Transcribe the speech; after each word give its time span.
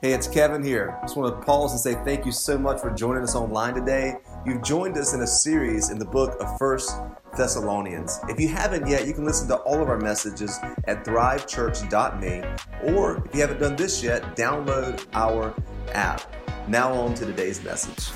Hey, 0.00 0.12
it's 0.12 0.28
Kevin 0.28 0.62
here. 0.62 0.98
Just 1.02 1.16
want 1.16 1.34
to 1.34 1.46
pause 1.46 1.72
and 1.72 1.80
say 1.80 1.94
thank 2.04 2.26
you 2.26 2.32
so 2.32 2.58
much 2.58 2.80
for 2.80 2.90
joining 2.90 3.22
us 3.22 3.34
online 3.34 3.74
today. 3.74 4.14
You've 4.44 4.62
joined 4.62 4.98
us 4.98 5.14
in 5.14 5.22
a 5.22 5.26
series 5.26 5.90
in 5.90 5.98
the 5.98 6.04
book 6.04 6.36
of 6.40 6.58
First 6.58 6.96
Thessalonians. 7.36 8.18
If 8.28 8.38
you 8.38 8.48
haven't 8.48 8.86
yet, 8.86 9.06
you 9.06 9.14
can 9.14 9.24
listen 9.24 9.48
to 9.48 9.56
all 9.56 9.80
of 9.80 9.88
our 9.88 9.98
messages 9.98 10.58
at 10.86 11.04
thrivechurch.me, 11.04 12.92
or 12.92 13.24
if 13.24 13.34
you 13.34 13.40
haven't 13.40 13.60
done 13.60 13.76
this 13.76 14.02
yet, 14.02 14.36
download 14.36 15.04
our 15.14 15.54
app. 15.92 16.22
Now 16.68 16.92
on 16.92 17.14
to 17.14 17.24
today's 17.24 17.62
message. 17.62 18.10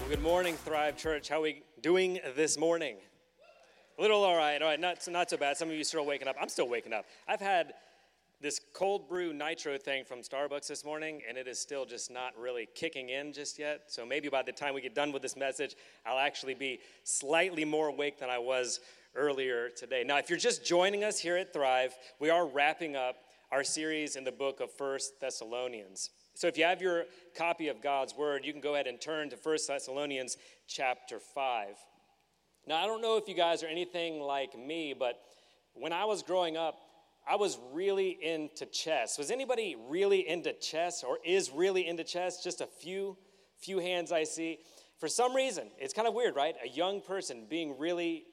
Well, 0.00 0.08
good 0.08 0.22
morning, 0.22 0.56
Thrive 0.56 0.96
Church. 0.96 1.28
How 1.28 1.38
are 1.38 1.42
we 1.42 1.62
doing 1.80 2.20
this 2.36 2.58
morning? 2.58 2.96
A 3.98 4.02
little 4.02 4.22
all 4.22 4.36
right, 4.36 4.60
all 4.62 4.68
right, 4.68 4.80
not, 4.80 5.06
not 5.08 5.30
so 5.30 5.36
bad. 5.36 5.56
Some 5.56 5.68
of 5.68 5.74
you 5.74 5.84
still 5.84 6.06
waking 6.06 6.28
up. 6.28 6.36
I'm 6.40 6.48
still 6.48 6.68
waking 6.68 6.92
up. 6.92 7.06
I've 7.26 7.40
had 7.40 7.74
this 8.40 8.60
cold 8.72 9.08
brew 9.08 9.34
nitro 9.34 9.76
thing 9.76 10.04
from 10.04 10.20
Starbucks 10.20 10.66
this 10.66 10.84
morning, 10.84 11.20
and 11.28 11.36
it 11.36 11.46
is 11.46 11.58
still 11.58 11.84
just 11.84 12.10
not 12.10 12.32
really 12.38 12.66
kicking 12.74 13.10
in 13.10 13.34
just 13.34 13.58
yet. 13.58 13.82
So 13.88 14.06
maybe 14.06 14.28
by 14.28 14.42
the 14.42 14.52
time 14.52 14.72
we 14.72 14.80
get 14.80 14.94
done 14.94 15.12
with 15.12 15.20
this 15.20 15.36
message, 15.36 15.76
I'll 16.06 16.18
actually 16.18 16.54
be 16.54 16.80
slightly 17.04 17.66
more 17.66 17.88
awake 17.88 18.18
than 18.18 18.30
I 18.30 18.38
was 18.38 18.80
earlier 19.14 19.68
today. 19.68 20.04
Now, 20.06 20.16
if 20.16 20.30
you're 20.30 20.38
just 20.38 20.64
joining 20.64 21.04
us 21.04 21.18
here 21.18 21.36
at 21.36 21.52
Thrive, 21.52 21.94
we 22.18 22.30
are 22.30 22.46
wrapping 22.46 22.96
up 22.96 23.16
our 23.52 23.62
series 23.62 24.16
in 24.16 24.24
the 24.24 24.32
book 24.32 24.60
of 24.60 24.72
First 24.72 25.20
Thessalonians. 25.20 26.10
So 26.32 26.46
if 26.46 26.56
you 26.56 26.64
have 26.64 26.80
your 26.80 27.04
copy 27.36 27.68
of 27.68 27.82
God's 27.82 28.14
Word, 28.14 28.46
you 28.46 28.52
can 28.52 28.62
go 28.62 28.74
ahead 28.74 28.86
and 28.86 28.98
turn 28.98 29.28
to 29.30 29.36
First 29.36 29.68
Thessalonians 29.68 30.38
chapter 30.66 31.18
5. 31.18 31.74
Now, 32.66 32.76
I 32.76 32.86
don't 32.86 33.02
know 33.02 33.18
if 33.18 33.28
you 33.28 33.34
guys 33.34 33.62
are 33.62 33.66
anything 33.66 34.20
like 34.20 34.58
me, 34.58 34.94
but 34.98 35.20
when 35.74 35.92
I 35.92 36.06
was 36.06 36.22
growing 36.22 36.56
up, 36.56 36.78
I 37.30 37.36
was 37.36 37.60
really 37.72 38.18
into 38.20 38.66
chess. 38.66 39.16
Was 39.16 39.30
anybody 39.30 39.76
really 39.88 40.28
into 40.28 40.52
chess 40.52 41.04
or 41.04 41.20
is 41.24 41.52
really 41.52 41.86
into 41.86 42.02
chess? 42.02 42.42
Just 42.42 42.60
a 42.60 42.66
few, 42.66 43.16
few 43.60 43.78
hands 43.78 44.10
I 44.10 44.24
see. 44.24 44.58
For 44.98 45.06
some 45.06 45.36
reason, 45.36 45.68
it's 45.78 45.94
kind 45.94 46.08
of 46.08 46.14
weird, 46.14 46.34
right? 46.34 46.56
A 46.64 46.68
young 46.68 47.00
person 47.00 47.46
being 47.48 47.78
really 47.78 48.24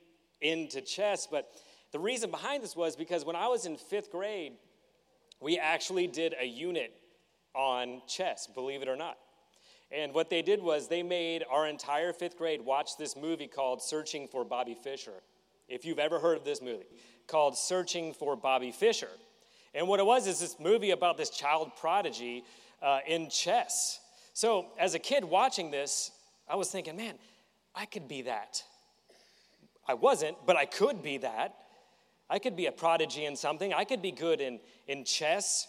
into 0.41 0.81
chess. 0.81 1.27
But 1.29 1.47
the 1.91 1.99
reason 1.99 2.31
behind 2.31 2.63
this 2.63 2.75
was 2.75 2.95
because 2.95 3.23
when 3.23 3.35
I 3.35 3.47
was 3.47 3.67
in 3.67 3.77
fifth 3.77 4.09
grade, 4.09 4.53
we 5.39 5.59
actually 5.59 6.07
did 6.07 6.33
a 6.41 6.47
unit 6.47 6.91
on 7.53 8.01
chess, 8.07 8.47
believe 8.47 8.81
it 8.81 8.87
or 8.87 8.95
not. 8.95 9.19
And 9.91 10.11
what 10.11 10.31
they 10.31 10.41
did 10.41 10.59
was 10.59 10.87
they 10.87 11.03
made 11.03 11.43
our 11.51 11.67
entire 11.67 12.13
fifth 12.13 12.35
grade 12.35 12.61
watch 12.61 12.97
this 12.97 13.15
movie 13.15 13.47
called 13.47 13.83
Searching 13.83 14.27
for 14.27 14.43
Bobby 14.43 14.73
Fischer. 14.73 15.21
If 15.67 15.85
you've 15.85 15.99
ever 15.99 16.17
heard 16.17 16.37
of 16.37 16.45
this 16.45 16.61
movie, 16.61 16.87
called 17.27 17.57
Searching 17.57 18.13
for 18.13 18.35
Bobby 18.35 18.71
Fischer. 18.71 19.09
And 19.73 19.87
what 19.87 19.99
it 19.99 20.05
was 20.05 20.27
is 20.27 20.39
this 20.39 20.59
movie 20.59 20.91
about 20.91 21.17
this 21.17 21.29
child 21.29 21.71
prodigy 21.79 22.43
uh, 22.81 22.99
in 23.05 23.29
chess. 23.29 23.99
So 24.33 24.67
as 24.79 24.93
a 24.95 24.99
kid 24.99 25.23
watching 25.23 25.71
this, 25.71 26.11
I 26.49 26.55
was 26.55 26.69
thinking, 26.69 26.95
man, 26.95 27.15
I 27.75 27.85
could 27.85 28.07
be 28.07 28.23
that. 28.23 28.63
I 29.87 29.93
wasn't, 29.93 30.37
but 30.45 30.55
I 30.55 30.65
could 30.65 31.01
be 31.01 31.19
that. 31.19 31.55
I 32.29 32.39
could 32.39 32.55
be 32.55 32.65
a 32.65 32.71
prodigy 32.71 33.25
in 33.25 33.35
something. 33.35 33.73
I 33.73 33.83
could 33.83 34.01
be 34.01 34.11
good 34.11 34.41
in, 34.41 34.59
in 34.87 35.05
chess. 35.05 35.67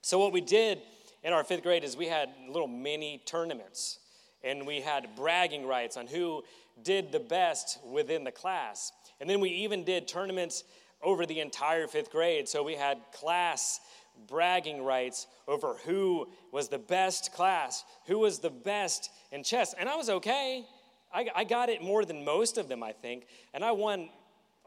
So, 0.00 0.18
what 0.18 0.32
we 0.32 0.40
did 0.40 0.80
in 1.22 1.32
our 1.32 1.44
fifth 1.44 1.62
grade 1.62 1.84
is 1.84 1.96
we 1.96 2.06
had 2.06 2.30
little 2.48 2.68
mini 2.68 3.20
tournaments 3.26 3.98
and 4.42 4.66
we 4.66 4.80
had 4.80 5.08
bragging 5.16 5.66
rights 5.66 5.96
on 5.96 6.06
who 6.06 6.42
did 6.82 7.12
the 7.12 7.20
best 7.20 7.78
within 7.84 8.24
the 8.24 8.32
class. 8.32 8.92
And 9.20 9.28
then 9.28 9.40
we 9.40 9.50
even 9.50 9.84
did 9.84 10.06
tournaments 10.06 10.64
over 11.02 11.26
the 11.26 11.40
entire 11.40 11.86
fifth 11.86 12.10
grade. 12.10 12.48
So 12.48 12.62
we 12.62 12.74
had 12.74 12.98
class 13.12 13.80
bragging 14.26 14.82
rights 14.82 15.26
over 15.46 15.76
who 15.84 16.28
was 16.52 16.68
the 16.68 16.78
best 16.78 17.32
class, 17.32 17.84
who 18.06 18.18
was 18.18 18.40
the 18.40 18.50
best 18.50 19.10
in 19.30 19.42
chess. 19.42 19.74
And 19.78 19.88
I 19.88 19.96
was 19.96 20.10
okay. 20.10 20.64
I, 21.12 21.28
I 21.34 21.44
got 21.44 21.68
it 21.68 21.82
more 21.82 22.04
than 22.04 22.24
most 22.24 22.58
of 22.58 22.68
them, 22.68 22.82
I 22.82 22.92
think. 22.92 23.26
And 23.54 23.64
I 23.64 23.72
won 23.72 24.08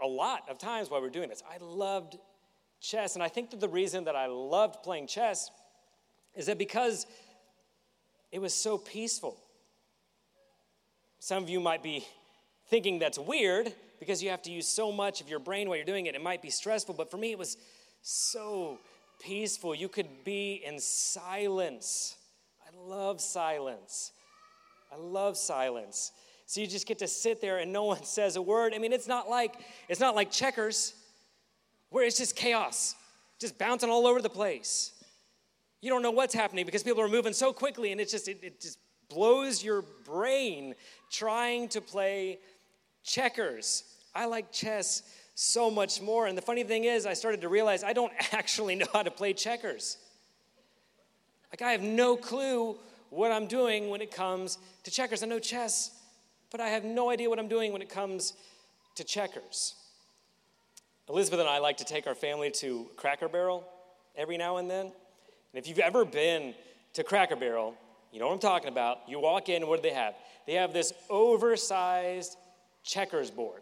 a 0.02 0.08
lot 0.08 0.50
of 0.50 0.58
times 0.58 0.90
while 0.90 1.02
we 1.02 1.08
were 1.08 1.14
doing 1.14 1.30
this. 1.30 1.44
I 1.50 1.64
loved 1.64 2.18
chess. 2.80 3.16
And 3.16 3.24
I 3.24 3.28
think 3.28 3.52
that 3.52 3.60
the 3.60 3.70
reason 3.70 4.06
that 4.06 4.16
I 4.16 4.28
loved 4.28 4.84
playing 4.84 5.08
chess 5.08 5.52
is 6.34 6.46
that 6.46 6.58
because 6.58 7.06
it 8.32 8.40
was 8.40 8.54
so 8.54 8.78
peaceful. 8.78 9.38
Some 11.20 11.44
of 11.44 11.50
you 11.50 11.60
might 11.60 11.84
be 11.84 12.06
thinking 12.70 13.00
that's 13.00 13.20
weird 13.20 13.74
because 14.02 14.24
you 14.24 14.32
have 14.32 14.42
to 14.42 14.52
use 14.52 14.68
so 14.68 14.92
much 14.92 15.22
of 15.22 15.30
your 15.30 15.38
brain 15.38 15.70
while 15.70 15.78
you're 15.78 15.86
doing 15.86 16.08
it. 16.08 16.16
It 16.16 16.24
might 16.24 16.42
be 16.42 16.50
stressful, 16.50 16.96
but 16.96 17.12
for 17.12 17.18
me, 17.18 17.30
it 17.30 17.38
was 17.38 17.56
so 18.02 18.80
peaceful. 19.22 19.76
You 19.76 19.88
could 19.88 20.24
be 20.24 20.64
in 20.66 20.80
silence. 20.80 22.18
I 22.66 22.76
love 22.76 23.22
silence. 23.22 24.12
I 24.92 24.96
love 24.96 25.38
silence. 25.38 26.14
So 26.48 26.62
you 26.62 26.68
just 26.68 26.88
get 26.88 26.98
to 26.98 27.08
sit 27.08 27.42
there 27.42 27.60
and 27.60 27.72
no 27.72 27.84
one 27.94 28.04
says 28.04 28.38
a 28.38 28.42
word. 28.42 28.74
I 28.74 28.80
mean, 28.80 28.92
it's 28.92 29.08
not 29.08 29.30
like 29.30 29.54
it's 29.88 30.00
not 30.00 30.16
like 30.16 30.32
checkers 30.32 30.96
where 31.92 32.04
it's 32.04 32.18
just 32.18 32.36
chaos, 32.36 32.96
just 33.40 33.60
bouncing 33.60 33.92
all 33.92 34.08
over 34.08 34.20
the 34.20 34.30
place. 34.30 34.94
You 35.80 35.92
don't 35.92 36.02
know 36.02 36.10
what's 36.10 36.34
happening 36.34 36.66
because 36.66 36.82
people 36.82 37.02
are 37.02 37.08
moving 37.08 37.34
so 37.34 37.54
quickly 37.54 37.92
and 37.92 38.02
it 38.02 38.10
just 38.10 38.28
it, 38.28 38.40
it 38.42 38.62
just 38.62 38.80
blows 39.10 39.64
your 39.64 39.84
brain 40.06 40.74
trying 41.12 41.68
to 41.68 41.82
play 41.82 42.40
checkers. 43.04 43.84
I 44.14 44.26
like 44.26 44.52
chess 44.52 45.04
so 45.36 45.72
much 45.72 46.02
more. 46.02 46.28
And 46.28 46.38
the 46.38 46.42
funny 46.42 46.64
thing 46.64 46.84
is, 46.84 47.06
I 47.06 47.14
started 47.14 47.42
to 47.42 47.50
realize 47.50 47.84
I 47.84 47.94
don't 47.94 48.14
actually 48.32 48.76
know 48.76 48.88
how 48.94 49.04
to 49.04 49.12
play 49.12 49.34
checkers. 49.34 49.98
Like, 51.52 51.62
I 51.62 51.72
have 51.72 51.82
no 51.82 52.16
clue 52.16 52.78
what 53.10 53.32
I'm 53.32 53.48
doing 53.48 53.90
when 53.90 54.02
it 54.02 54.12
comes 54.12 54.58
to 54.84 54.92
checkers. 54.92 55.22
I 55.24 55.26
know 55.26 55.40
chess, 55.40 55.92
but 56.50 56.62
I 56.62 56.70
have 56.70 56.84
no 56.84 57.10
idea 57.10 57.30
what 57.30 57.40
I'm 57.40 57.50
doing 57.50 57.74
when 57.74 57.82
it 57.82 57.90
comes 57.90 58.34
to 58.96 59.04
checkers. 59.04 59.76
Elizabeth 61.10 61.42
and 61.42 61.50
I 61.50 61.58
like 61.58 61.78
to 61.78 61.86
take 61.86 62.08
our 62.08 62.16
family 62.16 62.52
to 62.52 62.88
Cracker 62.96 63.28
Barrel 63.28 63.68
every 64.16 64.38
now 64.38 64.58
and 64.58 64.70
then. 64.70 64.86
And 64.86 64.94
if 65.54 65.68
you've 65.68 65.80
ever 65.80 66.06
been 66.06 66.54
to 66.94 67.04
Cracker 67.04 67.36
Barrel, 67.36 67.76
you 68.14 68.20
know 68.20 68.28
what 68.28 68.34
I'm 68.34 68.40
talking 68.40 68.70
about. 68.70 69.00
You 69.08 69.20
walk 69.20 69.50
in, 69.50 69.68
what 69.68 69.82
do 69.82 69.90
they 69.90 69.96
have? 69.96 70.14
They 70.48 70.54
have 70.54 70.72
this 70.72 70.94
oversized 71.10 72.38
checkers 72.84 73.30
board 73.30 73.62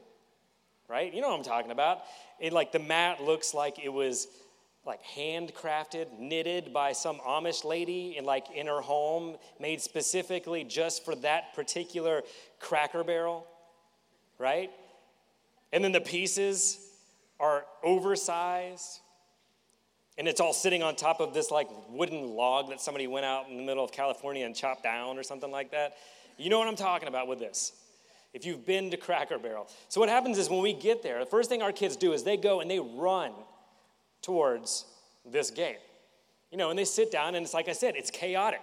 right? 0.89 1.13
You 1.13 1.22
know 1.22 1.29
what 1.29 1.38
I'm 1.38 1.44
talking 1.44 1.72
about. 1.72 2.00
It 2.39 2.51
like 2.51 2.72
the 2.72 2.79
mat 2.79 3.23
looks 3.23 3.53
like 3.53 3.79
it 3.83 3.94
was 3.94 4.27
like 4.85 5.03
handcrafted, 5.03 6.19
knitted 6.19 6.73
by 6.73 6.94
some 6.94 7.19
Amish 7.19 7.63
lady 7.63 8.16
in 8.17 8.25
like 8.25 8.45
in 8.55 8.67
her 8.67 8.81
home, 8.81 9.38
made 9.59 9.81
specifically 9.81 10.63
just 10.63 11.05
for 11.05 11.16
that 11.16 11.53
particular 11.53 12.23
cracker 12.59 13.03
barrel, 13.03 13.45
right? 14.39 14.72
And 15.72 15.83
then 15.83 15.91
the 15.91 16.01
pieces 16.01 16.79
are 17.39 17.66
oversized. 17.83 19.00
And 20.17 20.27
it's 20.27 20.41
all 20.41 20.53
sitting 20.53 20.83
on 20.83 20.95
top 20.95 21.21
of 21.21 21.33
this 21.33 21.51
like 21.51 21.69
wooden 21.89 22.31
log 22.31 22.69
that 22.69 22.81
somebody 22.81 23.07
went 23.07 23.25
out 23.25 23.47
in 23.47 23.57
the 23.57 23.63
middle 23.63 23.83
of 23.83 23.91
California 23.91 24.45
and 24.45 24.56
chopped 24.56 24.83
down 24.83 25.17
or 25.17 25.23
something 25.23 25.51
like 25.51 25.71
that. 25.71 25.94
You 26.38 26.50
know 26.50 26.57
what 26.57 26.67
I'm 26.67 26.75
talking 26.75 27.07
about 27.07 27.27
with 27.27 27.39
this 27.39 27.73
if 28.34 28.45
you've 28.45 28.66
been 28.66 28.91
to 28.91 28.97
Cracker 28.97 29.40
Barrel. 29.40 29.67
So, 29.88 30.00
what 30.00 30.09
happens 30.09 30.38
is 30.38 30.50
when 30.50 30.62
we 30.62 30.73
get 30.73 31.01
there, 31.01 31.19
the 31.19 31.29
first 31.29 31.50
thing 31.50 31.62
our 31.62 31.72
kids 31.72 31.95
do 31.95 32.13
is 32.13 32.23
they 32.23 32.38
go 32.38 32.62
and 32.62 32.69
they 32.69 32.79
run 32.79 33.31
towards 34.22 34.85
this 35.25 35.51
game. 35.51 35.78
You 36.51 36.57
know, 36.57 36.69
and 36.69 36.79
they 36.79 36.85
sit 36.85 37.12
down, 37.12 37.35
and 37.35 37.44
it's 37.44 37.53
like 37.53 37.69
I 37.69 37.73
said, 37.73 37.95
it's 37.95 38.12
chaotic. 38.12 38.62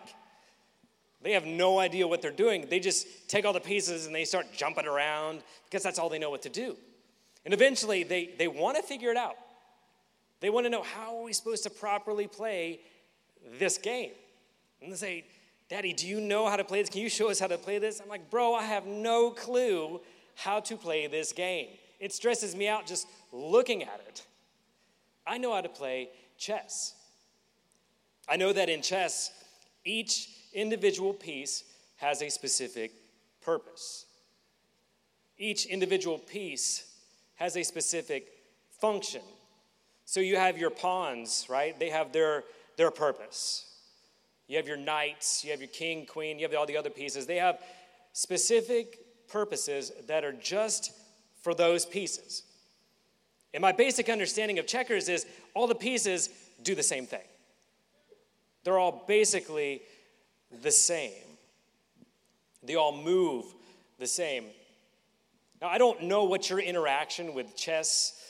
They 1.23 1.33
have 1.33 1.47
no 1.47 1.79
idea 1.79 2.07
what 2.07 2.23
they're 2.23 2.31
doing. 2.31 2.67
They 2.69 2.79
just 2.79 3.29
take 3.29 3.45
all 3.45 3.53
the 3.53 3.61
pieces 3.61 4.07
and 4.07 4.15
they 4.15 4.25
start 4.25 4.47
jumping 4.53 4.87
around 4.87 5.43
because 5.65 5.83
that's 5.83 5.99
all 5.99 6.09
they 6.09 6.19
know 6.19 6.31
what 6.31 6.43
to 6.43 6.49
do. 6.49 6.77
And 7.45 7.55
eventually, 7.55 8.03
they, 8.03 8.31
they 8.39 8.49
want 8.49 8.77
to 8.77 8.83
figure 8.83 9.11
it 9.11 9.17
out. 9.17 9.37
They 10.41 10.51
want 10.51 10.67
to 10.67 10.71
know 10.71 10.83
how 10.83 11.17
are 11.17 11.23
we 11.23 11.33
supposed 11.33 11.63
to 11.65 11.71
properly 11.71 12.27
play 12.27 12.81
this 13.59 13.79
game? 13.79 14.13
And 14.83 14.93
they 14.93 14.97
say, 14.97 15.25
Daddy, 15.69 15.93
do 15.93 16.07
you 16.07 16.21
know 16.21 16.49
how 16.49 16.57
to 16.57 16.65
play 16.65 16.81
this? 16.81 16.91
Can 16.91 17.01
you 17.01 17.09
show 17.09 17.31
us 17.31 17.41
how 17.41 17.49
to 17.49 17.59
play 17.59 17.79
this? 17.79 18.01
I'm 18.01 18.09
like, 18.09 18.31
Bro, 18.31 18.55
I 18.55 18.65
have 18.65 18.87
no 18.87 19.31
clue 19.31 20.01
how 20.37 20.61
to 20.61 20.77
play 20.77 21.07
this 21.07 21.33
game. 21.33 21.69
It 21.99 22.13
stresses 22.13 22.55
me 22.55 22.69
out 22.69 22.87
just 22.87 23.07
looking 23.33 23.83
at 23.83 24.01
it. 24.07 24.25
I 25.27 25.39
know 25.39 25.55
how 25.55 25.61
to 25.61 25.69
play 25.69 26.11
chess. 26.39 26.95
I 28.29 28.37
know 28.37 28.53
that 28.53 28.69
in 28.69 28.83
chess, 28.83 29.33
each 29.85 30.29
individual 30.53 31.13
piece 31.13 31.65
has 31.97 32.23
a 32.23 32.29
specific 32.29 32.93
purpose. 33.41 34.07
Each 35.39 35.67
individual 35.67 36.19
piece 36.19 36.93
has 37.37 37.57
a 37.57 37.63
specific 37.63 38.29
function. 38.81 39.23
So 40.05 40.21
you 40.21 40.37
have 40.37 40.59
your 40.59 40.71
pawns, 40.71 41.47
right? 41.49 41.79
They 41.79 41.91
have 41.91 42.13
their, 42.13 42.45
their 42.77 42.91
purpose. 42.91 43.67
You 44.49 44.57
have 44.57 44.67
your 44.67 44.77
knights, 44.77 45.45
you 45.45 45.51
have 45.51 45.61
your 45.61 45.69
king, 45.69 46.07
queen, 46.07 46.39
you 46.39 46.47
have 46.47 46.55
all 46.55 46.67
the 46.67 46.77
other 46.77 46.91
pieces. 46.91 47.27
They 47.27 47.37
have 47.37 47.61
specific 48.13 48.99
purposes 49.29 49.93
that 50.07 50.25
are 50.25 50.33
just 50.33 50.93
for 51.43 51.55
those 51.55 51.85
pieces. 51.85 52.43
And 53.53 53.61
my 53.61 53.73
basic 53.73 54.09
understanding 54.09 54.59
of 54.59 54.67
checkers 54.67 55.09
is 55.09 55.27
all 55.55 55.67
the 55.67 55.75
pieces 55.75 56.29
do 56.63 56.75
the 56.75 56.83
same 56.83 57.07
thing. 57.07 57.27
They're 58.65 58.79
all 58.79 59.05
basically 59.07 59.83
the 60.63 60.71
same. 60.71 61.13
They 62.63 62.75
all 62.75 62.97
move 62.97 63.47
the 63.99 64.07
same. 64.07 64.47
Now, 65.61 65.69
I 65.69 65.79
don't 65.79 66.03
know 66.03 66.25
what 66.25 66.51
your 66.51 66.59
interaction 66.59 67.35
with 67.35 67.57
chess 67.57 68.21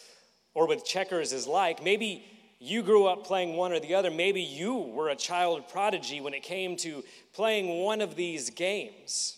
or 0.55 0.67
with 0.67 0.85
checkers 0.85 1.33
is 1.33 1.47
like. 1.47 1.83
Maybe 1.83 2.25
you 2.59 2.83
grew 2.83 3.07
up 3.07 3.25
playing 3.25 3.57
one 3.57 3.73
or 3.73 3.81
the 3.81 3.95
other. 3.95 4.11
Maybe 4.11 4.41
you 4.41 4.77
were 4.77 5.11
a 5.11 5.17
child 5.17 5.69
prodigy 5.69 6.21
when 6.21 6.35
it 6.35 6.43
came 6.43 6.77
to 6.79 7.05
playing 7.33 7.83
one 7.83 8.01
of 8.01 8.17
these 8.17 8.51
games. 8.51 9.37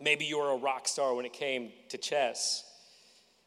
Maybe 0.00 0.24
you 0.24 0.38
were 0.38 0.50
a 0.50 0.56
rock 0.56 0.88
star 0.88 1.14
when 1.14 1.24
it 1.24 1.32
came 1.32 1.70
to 1.90 1.98
chess. 1.98 2.64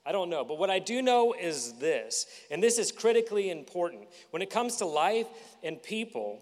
I 0.06 0.12
don't 0.12 0.30
know. 0.30 0.46
But 0.46 0.58
what 0.58 0.70
I 0.70 0.80
do 0.80 1.02
know 1.02 1.34
is 1.34 1.74
this, 1.74 2.28
and 2.50 2.64
this 2.64 2.78
is 2.78 2.92
critically 2.92 3.50
important. 3.50 4.04
When 4.30 4.42
it 4.42 4.50
comes 4.50 4.78
to 4.78 4.86
life 4.86 5.28
and 5.64 5.82
people, 5.82 6.40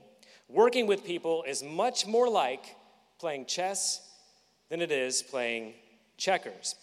working 0.48 0.86
with 0.86 1.04
people 1.04 1.44
is 1.48 1.64
much 1.64 2.06
more 2.06 2.30
like 2.30 2.76
playing 3.20 3.46
chess 3.46 4.08
than 4.70 4.82
it 4.82 4.92
is 4.92 5.24
playing 5.24 5.74
checkers. 6.18 6.76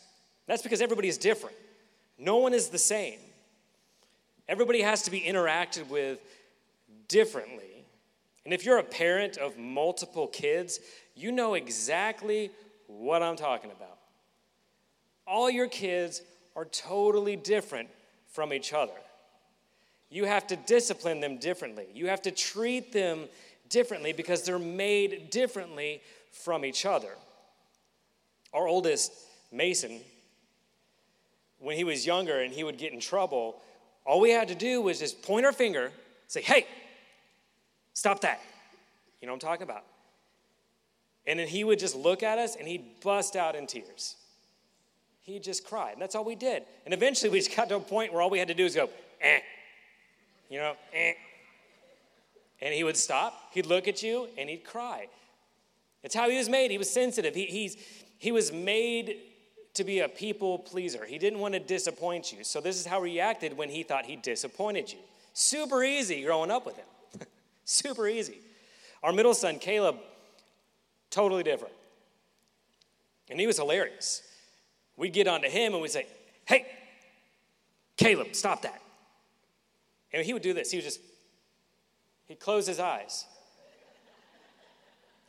That's 0.47 0.62
because 0.62 0.81
everybody 0.81 1.09
is 1.09 1.19
different. 1.19 1.55
No 2.19 2.38
one 2.38 2.55
is 2.55 2.69
the 2.69 2.79
same. 2.79 3.21
Everybody 4.50 4.82
has 4.82 5.02
to 5.02 5.12
be 5.12 5.20
interacted 5.20 5.88
with 5.88 6.19
differently. 7.06 7.85
And 8.44 8.52
if 8.52 8.64
you're 8.64 8.79
a 8.79 8.82
parent 8.82 9.37
of 9.37 9.56
multiple 9.56 10.26
kids, 10.26 10.81
you 11.14 11.31
know 11.31 11.55
exactly 11.55 12.50
what 12.88 13.23
I'm 13.23 13.37
talking 13.37 13.70
about. 13.70 13.97
All 15.25 15.49
your 15.49 15.69
kids 15.69 16.23
are 16.56 16.64
totally 16.64 17.37
different 17.37 17.91
from 18.32 18.52
each 18.52 18.73
other. 18.73 18.93
You 20.11 20.25
have 20.25 20.49
to 20.49 20.56
discipline 20.56 21.20
them 21.20 21.37
differently. 21.37 21.87
You 21.94 22.08
have 22.08 22.23
to 22.23 22.32
treat 22.32 22.93
them 22.93 23.29
differently 23.69 24.12
because 24.12 24.43
they're 24.43 24.58
made 24.58 25.31
differently 25.31 26.02
from 26.32 26.64
each 26.64 26.85
other. 26.85 27.14
Our 28.52 28.67
oldest, 28.67 29.12
Mason, 29.52 30.00
when 31.61 31.76
he 31.76 31.85
was 31.85 32.05
younger 32.05 32.41
and 32.41 32.52
he 32.52 32.64
would 32.64 32.79
get 32.79 32.93
in 32.93 32.99
trouble, 32.99 33.62
all 34.06 34.20
we 34.20 34.31
had 34.31 34.49
to 34.49 34.55
do 34.55 34.81
was 34.81 34.99
just 34.99 35.23
point 35.23 35.47
our 35.47 35.52
finger, 35.52 35.93
say, 36.26 36.43
hey, 36.43 36.67
stop 37.93 38.20
that. 38.23 38.41
You 39.20 39.26
know 39.26 39.32
what 39.35 39.44
I'm 39.44 39.49
talking 39.49 39.64
about? 39.64 39.85
And 41.26 41.38
then 41.38 41.49
he 41.49 41.64
would 41.64 41.79
just 41.79 41.94
look 41.94 42.23
at 42.23 42.38
us 42.38 42.56
and 42.56 42.67
he'd 42.67 43.00
bust 43.02 43.37
out 43.37 43.55
in 43.55 43.67
tears. 43.67 44.17
He'd 45.20 45.43
just 45.43 45.64
cried. 45.64 45.93
And 45.93 46.02
that's 46.02 46.14
all 46.14 46.25
we 46.25 46.35
did. 46.35 46.64
And 46.85 46.94
eventually 46.94 47.31
we 47.31 47.38
just 47.38 47.55
got 47.55 47.69
to 47.69 47.76
a 47.76 47.81
point 47.81 48.12
where 48.12 48.23
all 48.23 48.31
we 48.31 48.38
had 48.38 48.49
to 48.49 48.55
do 48.55 48.64
was 48.64 48.75
go, 48.75 48.88
eh. 49.20 49.41
You 50.49 50.58
know, 50.58 50.75
eh. 50.94 51.12
And 52.62 52.75
he 52.75 52.85
would 52.85 52.97
stop, 52.97 53.35
he'd 53.52 53.67
look 53.67 53.88
at 53.88 54.02
you, 54.02 54.29
and 54.37 54.49
he'd 54.49 54.64
cry. 54.64 55.08
It's 56.02 56.14
how 56.14 56.29
he 56.29 56.37
was 56.37 56.49
made. 56.49 56.70
He 56.70 56.79
was 56.79 56.91
sensitive. 56.91 57.35
He, 57.35 57.47
he's, 57.47 57.76
he 58.19 58.32
was 58.32 58.52
made 58.52 59.17
to 59.75 59.84
be 59.84 60.00
a 60.00 60.08
people 60.08 60.58
pleaser. 60.58 61.05
He 61.05 61.19
didn't 61.19 61.38
want 61.38 61.55
to 61.55 61.61
disappoint 61.61 62.32
you. 62.32 62.44
So 62.44 62.61
this 62.61 62.78
is 62.78 62.87
how 62.87 63.02
he 63.02 63.12
reacted 63.12 63.56
when 63.56 63.69
he 63.69 63.82
thought 63.82 64.05
he 64.05 64.17
disappointed 64.17 64.93
you. 64.93 64.99
Super 65.32 65.84
easy 65.84 66.22
growing 66.22 66.50
up 66.50 66.67
with 66.67 66.76
him. 66.76 66.87
Super 67.64 68.08
easy. 68.08 68.38
Our 69.02 69.12
middle 69.12 69.34
son, 69.34 69.58
Caleb, 69.58 69.96
totally 71.11 71.43
different. 71.43 71.75
And 73.31 73.38
he 73.38 73.46
was 73.46 73.56
hilarious. 73.56 74.22
We'd 74.96 75.12
get 75.12 75.28
onto 75.28 75.49
him 75.49 75.73
and 75.73 75.82
we'd 75.82 75.90
say, 75.90 76.06
Hey, 76.44 76.66
Caleb, 77.96 78.34
stop 78.34 78.62
that. 78.62 78.82
And 80.12 80.26
he 80.26 80.32
would 80.32 80.43
do 80.43 80.52
this. 80.52 80.70
He 80.70 80.78
would 80.78 80.84
just, 80.84 81.00
he'd 82.26 82.40
close 82.40 82.66
his 82.66 82.81
eyes 82.81 83.25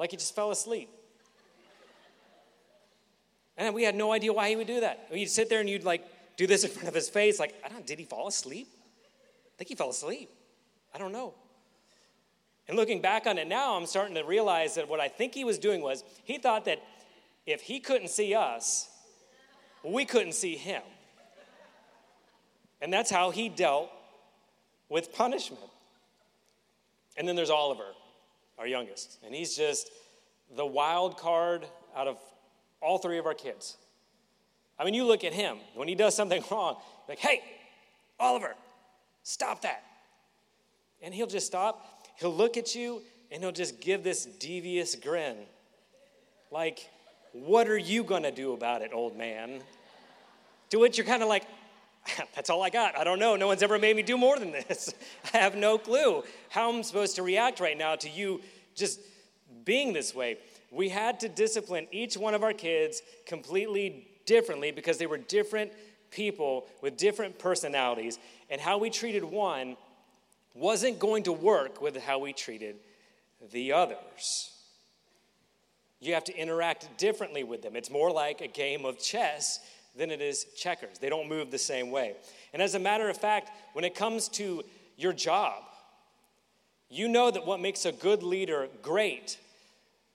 like 0.02 0.10
he 0.10 0.18
just 0.18 0.34
fell 0.34 0.50
asleep. 0.50 0.90
And 3.62 3.76
we 3.76 3.84
had 3.84 3.94
no 3.94 4.12
idea 4.12 4.34
why 4.34 4.50
he 4.50 4.56
would 4.56 4.66
do 4.66 4.80
that. 4.80 5.08
You'd 5.14 5.30
sit 5.30 5.48
there 5.48 5.60
and 5.60 5.70
you'd 5.70 5.84
like 5.84 6.04
do 6.36 6.48
this 6.48 6.64
in 6.64 6.72
front 6.72 6.88
of 6.88 6.96
his 6.96 7.10
face, 7.10 7.40
like, 7.40 7.54
I 7.64 7.70
don't, 7.70 7.86
did 7.86 8.00
he 8.00 8.06
fall 8.06 8.28
asleep? 8.28 8.68
I 8.74 9.58
think 9.60 9.70
he 9.70 9.76
fell 9.76 9.92
asleep. 9.92 10.32
I 10.96 10.98
don't 10.98 11.12
know. 11.12 11.36
And 12.68 12.76
looking 12.76 13.02
back 13.02 13.28
on 13.28 13.38
it 13.38 13.48
now, 13.48 13.76
I'm 13.76 13.86
starting 13.86 14.16
to 14.16 14.24
realize 14.24 14.74
that 14.76 14.90
what 14.90 15.00
I 15.00 15.08
think 15.10 15.36
he 15.36 15.44
was 15.44 15.60
doing 15.60 15.82
was 15.82 16.04
he 16.24 16.40
thought 16.40 16.66
that 16.66 16.82
if 17.46 17.62
he 17.62 17.80
couldn't 17.80 18.08
see 18.08 18.34
us, 18.34 18.90
we 19.84 20.06
couldn't 20.06 20.34
see 20.34 20.56
him. 20.56 20.82
And 22.82 22.92
that's 22.92 23.12
how 23.12 23.30
he 23.30 23.48
dealt 23.48 23.92
with 24.90 25.14
punishment. 25.14 25.62
And 27.16 27.28
then 27.28 27.36
there's 27.36 27.52
Oliver, 27.52 27.92
our 28.58 28.66
youngest, 28.66 29.20
and 29.24 29.36
he's 29.36 29.56
just 29.56 29.92
the 30.56 30.66
wild 30.66 31.18
card 31.18 31.68
out 31.96 32.08
of 32.08 32.18
all 32.82 32.98
three 32.98 33.18
of 33.18 33.26
our 33.26 33.34
kids. 33.34 33.78
I 34.80 34.84
mean, 34.84 34.94
you 34.94 35.06
look 35.06 35.24
at 35.24 35.34
him, 35.34 35.58
when 35.76 35.88
he 35.88 35.96
does 35.96 36.16
something 36.16 36.44
wrong, 36.52 36.78
like, 37.08 37.20
hey, 37.20 37.42
Oliver, 38.20 38.56
stop 39.24 39.62
that. 39.62 39.84
And 41.02 41.14
he'll 41.14 41.28
just 41.28 41.48
stop, 41.48 42.08
he'll 42.18 42.34
look 42.34 42.58
at 42.58 42.76
you, 42.76 43.02
and 43.32 43.42
he'll 43.42 43.52
just 43.52 43.80
give 43.80 44.04
this 44.04 44.26
devious 44.26 44.96
grin. 44.96 45.38
Like, 46.52 46.90
what 47.32 47.68
are 47.68 47.78
you 47.78 48.04
gonna 48.04 48.32
do 48.32 48.54
about 48.54 48.82
it, 48.82 48.92
old 48.94 49.18
man? 49.18 49.62
To 50.72 50.80
which 50.80 50.98
you're 50.98 51.08
kind 51.08 51.24
of 51.24 51.30
like, 51.30 51.44
that's 52.36 52.50
all 52.50 52.62
I 52.62 52.70
got. 52.70 52.98
I 52.98 53.04
don't 53.04 53.20
know. 53.20 53.36
No 53.36 53.48
one's 53.48 53.64
ever 53.64 53.78
made 53.78 53.96
me 53.96 54.04
do 54.04 54.18
more 54.18 54.38
than 54.38 54.52
this. 54.52 54.94
I 55.34 55.38
have 55.38 55.56
no 55.56 55.78
clue 55.78 56.24
how 56.50 56.72
I'm 56.72 56.84
supposed 56.84 57.16
to 57.16 57.24
react 57.24 57.60
right 57.60 57.78
now 57.78 57.96
to 57.96 58.10
you 58.10 58.42
just 58.76 59.00
being 59.64 59.94
this 59.94 60.16
way 60.16 60.38
we 60.72 60.90
had 60.90 61.20
to 61.20 61.30
discipline 61.30 61.88
each 61.92 62.18
one 62.18 62.34
of 62.34 62.44
our 62.44 62.54
kids 62.54 63.02
completely 63.26 64.08
differently 64.26 64.72
because 64.72 64.98
they 64.98 65.06
were 65.06 65.18
different 65.18 65.72
people 66.10 66.68
with 66.82 66.98
different 66.98 67.38
personalities, 67.38 68.18
and 68.50 68.60
how 68.60 68.78
we 68.78 68.90
treated 68.90 69.24
one 69.24 69.78
wasn't 70.54 71.00
going 71.00 71.24
to 71.24 71.32
work 71.32 71.82
with 71.82 71.96
how 71.98 72.20
we 72.20 72.34
treated 72.34 72.76
the 73.52 73.72
others. 73.72 74.52
You 76.00 76.14
have 76.16 76.24
to 76.26 76.36
interact 76.36 76.98
differently 76.98 77.44
with 77.44 77.62
them. 77.62 77.76
It's 77.76 77.90
more 77.90 78.12
like 78.12 78.42
a 78.42 78.48
game 78.48 78.86
of 78.86 78.98
chess 79.00 79.60
than 79.96 80.10
it 80.10 80.22
is 80.22 80.46
checkers. 80.58 80.98
They 81.00 81.10
don't 81.10 81.30
move 81.30 81.52
the 81.52 81.58
same 81.58 81.92
way. 81.92 82.16
And 82.54 82.62
as 82.62 82.76
a 82.76 82.80
matter 82.80 83.10
of 83.10 83.18
fact, 83.18 83.52
when 83.74 83.86
it 83.86 83.96
comes 83.96 84.28
to 84.30 84.64
your 84.98 85.14
job, 85.14 85.64
you 86.90 87.08
know 87.08 87.32
that 87.32 87.46
what 87.46 87.60
makes 87.60 87.86
a 87.86 87.92
good 87.92 88.24
leader 88.24 88.68
great 88.82 89.38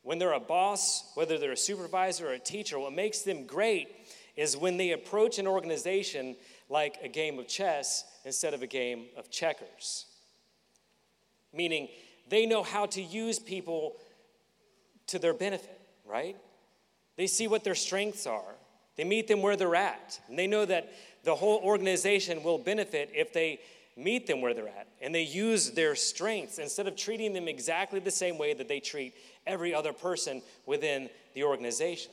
when 0.07 0.21
they're 0.21 0.35
a 0.35 0.39
boss, 0.39 1.11
whether 1.15 1.37
they're 1.37 1.51
a 1.51 1.57
supervisor 1.57 2.29
or 2.29 2.35
a 2.35 2.39
teacher, 2.39 2.79
what 2.79 2.93
makes 2.93 3.23
them 3.23 3.45
great 3.45 3.89
is 4.37 4.57
when 4.57 4.77
they 4.77 4.93
approach 4.93 5.41
an 5.41 5.49
organization 5.49 6.37
like 6.69 6.97
a 7.03 7.09
game 7.09 7.41
of 7.41 7.49
chess 7.49 8.05
instead 8.25 8.55
of 8.55 8.63
a 8.63 8.69
game 8.69 9.07
of 9.17 9.29
checkers. 9.33 10.07
Meaning, 11.53 11.89
they 12.29 12.47
know 12.47 12.63
how 12.63 12.87
to 12.87 13.03
use 13.03 13.41
people 13.41 13.97
to 15.09 15.19
their 15.19 15.35
benefit, 15.35 15.81
right? 16.05 16.37
They 17.17 17.27
see 17.27 17.49
what 17.49 17.65
their 17.65 17.75
strengths 17.75 18.29
are, 18.29 18.55
they 18.95 19.03
meet 19.03 19.27
them 19.27 19.43
where 19.43 19.57
they're 19.57 19.75
at, 19.75 20.21
and 20.29 20.39
they 20.39 20.47
know 20.47 20.65
that 20.65 20.93
the 21.25 21.35
whole 21.35 21.59
organization 21.65 22.45
will 22.45 22.59
benefit 22.59 23.11
if 23.13 23.33
they 23.33 23.59
meet 23.97 24.27
them 24.27 24.41
where 24.41 24.53
they're 24.53 24.69
at 24.69 24.89
and 25.01 25.15
they 25.15 25.23
use 25.23 25.71
their 25.71 25.95
strengths 25.95 26.59
instead 26.59 26.87
of 26.87 26.97
treating 26.97 27.33
them 27.33 27.49
exactly 27.49 27.99
the 27.99 28.11
same 28.11 28.39
way 28.39 28.53
that 28.53 28.69
they 28.69 28.81
treat 28.81 29.15
every 29.47 29.75
other 29.75 29.93
person 29.93 30.43
within 30.67 31.09
the 31.35 31.45
organization. 31.45 32.13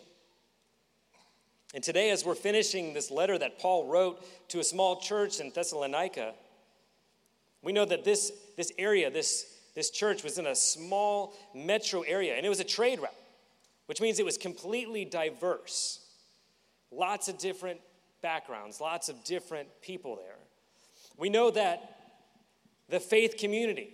And 1.73 1.83
today, 1.83 2.11
as 2.11 2.23
we're 2.23 2.35
finishing 2.35 2.93
this 2.93 3.09
letter 3.09 3.37
that 3.37 3.59
Paul 3.59 3.87
wrote 3.87 4.23
to 4.49 4.59
a 4.59 4.63
small 4.63 4.99
church 4.99 5.39
in 5.39 5.49
Thessalonica, 5.49 6.33
we 7.63 7.73
know 7.73 7.85
that 7.85 8.03
this, 8.03 8.31
this 8.57 8.71
area, 8.77 9.09
this, 9.09 9.57
this 9.73 9.89
church, 9.89 10.23
was 10.23 10.37
in 10.37 10.45
a 10.45 10.55
small 10.55 11.33
metro 11.55 12.01
area, 12.01 12.35
and 12.35 12.45
it 12.45 12.49
was 12.49 12.59
a 12.59 12.65
trade 12.65 12.99
route, 12.99 13.15
which 13.87 14.01
means 14.01 14.19
it 14.19 14.25
was 14.25 14.37
completely 14.37 15.03
diverse. 15.03 15.99
Lots 16.91 17.27
of 17.27 17.39
different 17.39 17.79
backgrounds, 18.21 18.79
lots 18.79 19.09
of 19.09 19.23
different 19.23 19.67
people 19.81 20.15
there. 20.15 20.42
We 21.17 21.29
know 21.29 21.51
that 21.51 21.97
the 22.89 22.99
faith 22.99 23.37
community, 23.37 23.89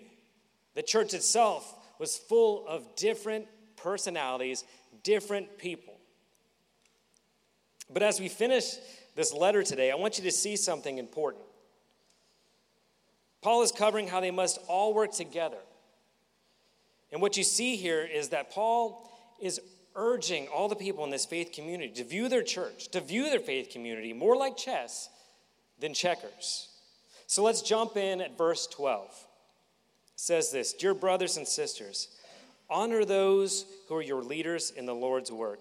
the 0.75 0.83
church 0.83 1.13
itself, 1.13 1.75
was 1.99 2.17
full 2.17 2.67
of 2.67 2.95
different 2.95 3.45
personalities, 3.75 4.63
different 5.03 5.57
people. 5.57 5.95
But 7.89 8.03
as 8.03 8.19
we 8.19 8.29
finish 8.29 8.75
this 9.15 9.33
letter 9.33 9.63
today, 9.63 9.91
I 9.91 9.95
want 9.95 10.17
you 10.17 10.23
to 10.23 10.31
see 10.31 10.55
something 10.55 10.97
important. 10.97 11.43
Paul 13.41 13.61
is 13.63 13.71
covering 13.71 14.07
how 14.07 14.19
they 14.19 14.31
must 14.31 14.59
all 14.67 14.93
work 14.93 15.11
together. 15.11 15.57
And 17.11 17.21
what 17.21 17.37
you 17.37 17.43
see 17.43 17.75
here 17.75 18.01
is 18.01 18.29
that 18.29 18.51
Paul 18.51 19.09
is 19.41 19.59
urging 19.95 20.47
all 20.47 20.69
the 20.69 20.75
people 20.75 21.03
in 21.03 21.09
this 21.09 21.25
faith 21.25 21.51
community 21.51 21.91
to 21.93 22.03
view 22.03 22.29
their 22.29 22.43
church, 22.43 22.89
to 22.89 23.01
view 23.01 23.29
their 23.29 23.39
faith 23.39 23.69
community 23.69 24.13
more 24.13 24.35
like 24.35 24.55
chess 24.55 25.09
than 25.79 25.93
checkers. 25.93 26.68
So 27.29 27.43
let's 27.43 27.61
jump 27.61 27.95
in 27.95 28.21
at 28.21 28.39
verse 28.39 28.65
12. 28.65 29.05
It 29.05 29.13
says 30.15 30.49
this 30.49 30.73
Dear 30.73 30.95
brothers 30.95 31.37
and 31.37 31.47
sisters, 31.47 32.07
honor 32.71 33.05
those 33.05 33.65
who 33.87 33.95
are 33.97 34.01
your 34.01 34.23
leaders 34.23 34.71
in 34.71 34.87
the 34.87 34.95
Lord's 34.95 35.31
work. 35.31 35.59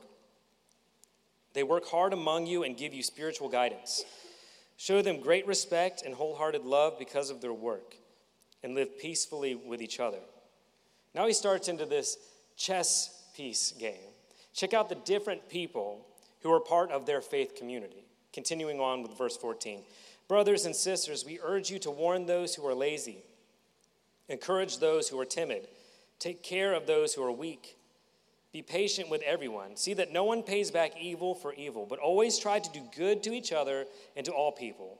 They 1.52 1.62
work 1.62 1.86
hard 1.86 2.14
among 2.14 2.46
you 2.46 2.62
and 2.62 2.74
give 2.74 2.94
you 2.94 3.02
spiritual 3.02 3.50
guidance. 3.50 4.06
Show 4.78 5.02
them 5.02 5.20
great 5.20 5.46
respect 5.46 6.04
and 6.06 6.14
wholehearted 6.14 6.64
love 6.64 6.98
because 6.98 7.28
of 7.28 7.42
their 7.42 7.52
work, 7.52 7.96
and 8.62 8.74
live 8.74 8.98
peacefully 8.98 9.54
with 9.54 9.82
each 9.82 10.00
other. 10.00 10.20
Now 11.14 11.26
he 11.26 11.34
starts 11.34 11.68
into 11.68 11.84
this 11.84 12.16
chess 12.56 13.24
piece 13.36 13.72
game. 13.72 14.14
Check 14.54 14.72
out 14.72 14.88
the 14.88 14.94
different 14.94 15.50
people 15.50 16.06
who 16.40 16.50
are 16.50 16.60
part 16.60 16.90
of 16.92 17.04
their 17.04 17.20
faith 17.20 17.56
community. 17.56 18.06
Continuing 18.32 18.80
on 18.80 19.02
with 19.02 19.18
verse 19.18 19.36
14. 19.36 19.82
Brothers 20.28 20.66
and 20.66 20.76
sisters, 20.76 21.24
we 21.24 21.40
urge 21.42 21.70
you 21.70 21.78
to 21.80 21.90
warn 21.90 22.26
those 22.26 22.54
who 22.54 22.66
are 22.66 22.74
lazy, 22.74 23.24
encourage 24.28 24.78
those 24.78 25.08
who 25.08 25.18
are 25.18 25.24
timid, 25.24 25.66
take 26.18 26.42
care 26.42 26.74
of 26.74 26.86
those 26.86 27.14
who 27.14 27.22
are 27.22 27.32
weak. 27.32 27.76
Be 28.52 28.62
patient 28.62 29.10
with 29.10 29.20
everyone. 29.22 29.76
See 29.76 29.92
that 29.94 30.10
no 30.10 30.24
one 30.24 30.42
pays 30.42 30.70
back 30.70 30.92
evil 30.98 31.34
for 31.34 31.52
evil, 31.52 31.86
but 31.88 31.98
always 31.98 32.38
try 32.38 32.58
to 32.58 32.72
do 32.72 32.80
good 32.96 33.22
to 33.24 33.32
each 33.32 33.52
other 33.52 33.84
and 34.16 34.24
to 34.24 34.32
all 34.32 34.52
people. 34.52 34.98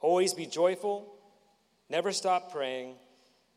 Always 0.00 0.32
be 0.32 0.46
joyful, 0.46 1.12
never 1.90 2.12
stop 2.12 2.52
praying, 2.52 2.94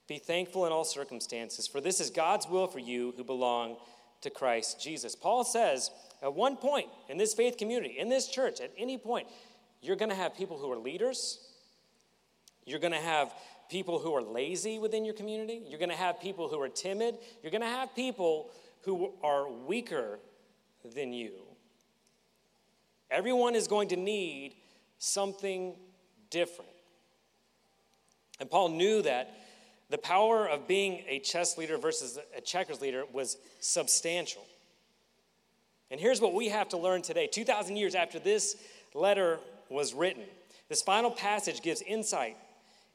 be 0.07 0.17
thankful 0.17 0.65
in 0.65 0.71
all 0.71 0.83
circumstances, 0.83 1.67
for 1.67 1.79
this 1.79 1.99
is 1.99 2.09
God's 2.09 2.47
will 2.47 2.67
for 2.67 2.79
you 2.79 3.13
who 3.15 3.23
belong 3.23 3.77
to 4.21 4.29
Christ 4.29 4.81
Jesus. 4.81 5.15
Paul 5.15 5.43
says 5.43 5.91
at 6.21 6.33
one 6.33 6.57
point 6.57 6.87
in 7.07 7.17
this 7.17 7.33
faith 7.33 7.57
community, 7.57 7.97
in 7.99 8.09
this 8.09 8.27
church, 8.27 8.59
at 8.59 8.71
any 8.77 8.97
point, 8.97 9.27
you're 9.81 9.95
going 9.95 10.09
to 10.09 10.15
have 10.15 10.35
people 10.35 10.57
who 10.57 10.71
are 10.71 10.77
leaders. 10.77 11.39
You're 12.65 12.79
going 12.79 12.93
to 12.93 12.99
have 12.99 13.33
people 13.69 13.99
who 13.99 14.13
are 14.13 14.21
lazy 14.21 14.77
within 14.77 15.03
your 15.05 15.13
community. 15.13 15.61
You're 15.67 15.79
going 15.79 15.89
to 15.89 15.95
have 15.95 16.19
people 16.19 16.47
who 16.49 16.61
are 16.61 16.69
timid. 16.69 17.17
You're 17.41 17.51
going 17.51 17.61
to 17.61 17.67
have 17.67 17.95
people 17.95 18.51
who 18.81 19.13
are 19.23 19.49
weaker 19.49 20.19
than 20.93 21.13
you. 21.13 21.31
Everyone 23.09 23.55
is 23.55 23.67
going 23.67 23.89
to 23.89 23.95
need 23.95 24.55
something 24.99 25.75
different. 26.29 26.71
And 28.39 28.49
Paul 28.49 28.69
knew 28.69 29.01
that 29.01 29.35
the 29.89 29.97
power 29.97 30.47
of 30.47 30.67
being 30.67 31.03
a 31.07 31.19
chess 31.19 31.57
leader 31.57 31.77
versus 31.77 32.17
a 32.35 32.41
checkers 32.41 32.81
leader 32.81 33.03
was 33.11 33.37
substantial. 33.59 34.45
And 35.91 35.99
here's 35.99 36.21
what 36.21 36.33
we 36.33 36.47
have 36.49 36.69
to 36.69 36.77
learn 36.77 37.01
today 37.01 37.27
2,000 37.27 37.75
years 37.75 37.95
after 37.95 38.17
this 38.17 38.55
letter 38.93 39.39
was 39.71 39.93
written. 39.93 40.23
This 40.69 40.81
final 40.81 41.11
passage 41.11 41.61
gives 41.61 41.81
insight 41.81 42.37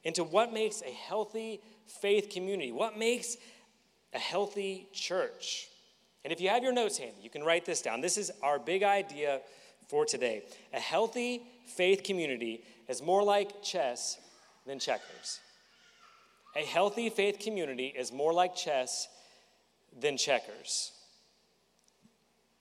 into 0.03 0.23
what 0.23 0.53
makes 0.53 0.81
a 0.81 0.91
healthy 0.91 1.61
faith 2.01 2.29
community, 2.29 2.71
what 2.71 2.97
makes 2.97 3.37
a 4.13 4.19
healthy 4.19 4.87
church. 4.93 5.67
And 6.23 6.31
if 6.31 6.41
you 6.41 6.49
have 6.49 6.63
your 6.63 6.73
notes 6.73 6.97
handy, 6.97 7.17
you 7.21 7.29
can 7.29 7.43
write 7.43 7.65
this 7.65 7.81
down. 7.81 8.01
This 8.01 8.17
is 8.17 8.31
our 8.41 8.59
big 8.59 8.83
idea 8.83 9.41
for 9.87 10.05
today. 10.05 10.43
A 10.73 10.79
healthy 10.79 11.43
faith 11.65 12.03
community 12.03 12.63
is 12.87 13.01
more 13.01 13.23
like 13.23 13.61
chess 13.63 14.17
than 14.65 14.79
checkers. 14.79 15.39
A 16.55 16.65
healthy 16.65 17.09
faith 17.09 17.39
community 17.39 17.93
is 17.97 18.11
more 18.11 18.33
like 18.33 18.55
chess 18.55 19.07
than 19.99 20.17
checkers. 20.17 20.91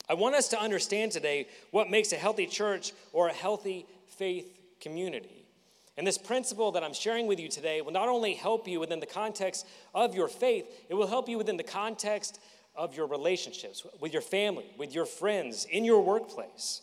I 0.09 0.15
want 0.15 0.37
us 0.37 0.49
to 0.49 0.61
understand 0.61 1.11
today 1.13 1.49
what 1.73 1.91
makes 1.91 2.13
a 2.13 2.17
healthy 2.17 2.47
church 2.47 2.93
or 3.13 3.29
a 3.29 3.33
healthy 3.33 3.87
faith 4.17 4.59
community. 4.81 5.47
And 5.97 6.07
this 6.07 6.19
principle 6.19 6.73
that 6.73 6.85
I'm 6.85 6.93
sharing 6.93 7.27
with 7.27 7.41
you 7.41 7.49
today 7.49 7.81
will 7.81 7.93
not 7.93 8.09
only 8.09 8.35
help 8.35 8.69
you 8.69 8.81
within 8.81 9.01
the 9.01 9.07
context 9.07 9.67
of 9.95 10.15
your 10.15 10.29
faith, 10.29 10.67
it 10.89 10.95
will 10.95 11.07
help 11.07 11.29
you 11.29 11.39
within 11.39 11.57
the 11.57 11.63
context 11.63 12.39
of 12.75 12.95
your 12.95 13.07
relationships 13.07 13.87
with 14.01 14.13
your 14.13 14.23
family, 14.23 14.67
with 14.77 14.95
your 14.95 15.07
friends, 15.07 15.65
in 15.65 15.85
your 15.85 16.03
workplace. 16.03 16.83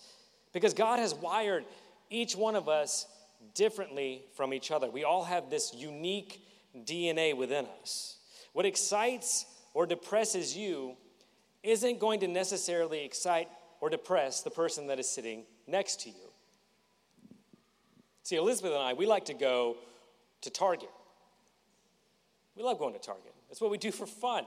Because 0.52 0.74
God 0.74 1.00
has 1.00 1.14
wired 1.14 1.66
each 2.10 2.36
one 2.36 2.56
of 2.56 2.68
us 2.68 3.06
differently 3.54 4.24
from 4.36 4.54
each 4.54 4.72
other. 4.72 4.90
We 4.90 5.04
all 5.04 5.24
have 5.24 5.50
this 5.50 5.74
unique 5.74 6.42
DNA 6.76 7.38
within 7.38 7.68
us. 7.82 8.18
What 8.54 8.66
excites 8.66 9.46
or 9.74 9.86
depresses 9.86 10.56
you 10.58 10.96
isn't 11.62 12.00
going 12.00 12.20
to 12.22 12.28
necessarily 12.28 13.06
excite 13.06 13.48
or 13.80 13.90
depress 13.90 14.42
the 14.42 14.50
person 14.50 14.88
that 14.88 15.00
is 15.00 15.10
sitting 15.10 15.44
next 15.68 16.02
to 16.02 16.10
you. 16.10 16.33
See, 18.24 18.38
Elizabeth 18.38 18.72
and 18.72 18.82
I, 18.82 18.94
we 18.94 19.06
like 19.06 19.26
to 19.26 19.34
go 19.34 19.78
to 20.42 20.50
Target. 20.50 20.90
We 22.56 22.64
love 22.64 22.80
going 22.80 22.94
to 22.94 23.00
Target. 23.00 23.34
That's 23.50 23.60
what 23.60 23.70
we 23.70 23.78
do 23.78 23.92
for 23.92 24.06
fun. 24.06 24.46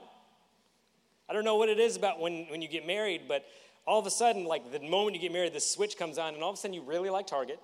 I 1.29 1.33
don't 1.33 1.45
know 1.45 1.57
what 1.57 1.69
it 1.69 1.79
is 1.79 1.97
about 1.97 2.21
when, 2.21 2.47
when 2.47 2.63
you 2.63 2.69
get 2.69 2.87
married, 2.87 3.23
but 3.29 3.45
all 3.87 3.99
of 3.99 4.07
a 4.07 4.11
sudden, 4.11 4.45
like 4.45 4.73
the 4.73 4.81
moment 4.81 5.15
you 5.15 5.21
get 5.21 5.33
married, 5.33 5.53
the 5.53 5.61
switch 5.61 5.99
comes 5.99 6.19
on, 6.19 6.35
and 6.35 6.43
all 6.43 6.51
of 6.51 6.55
a 6.55 6.59
sudden 6.59 6.73
you 6.73 6.83
really 6.83 7.11
like 7.11 7.27
Target. 7.27 7.61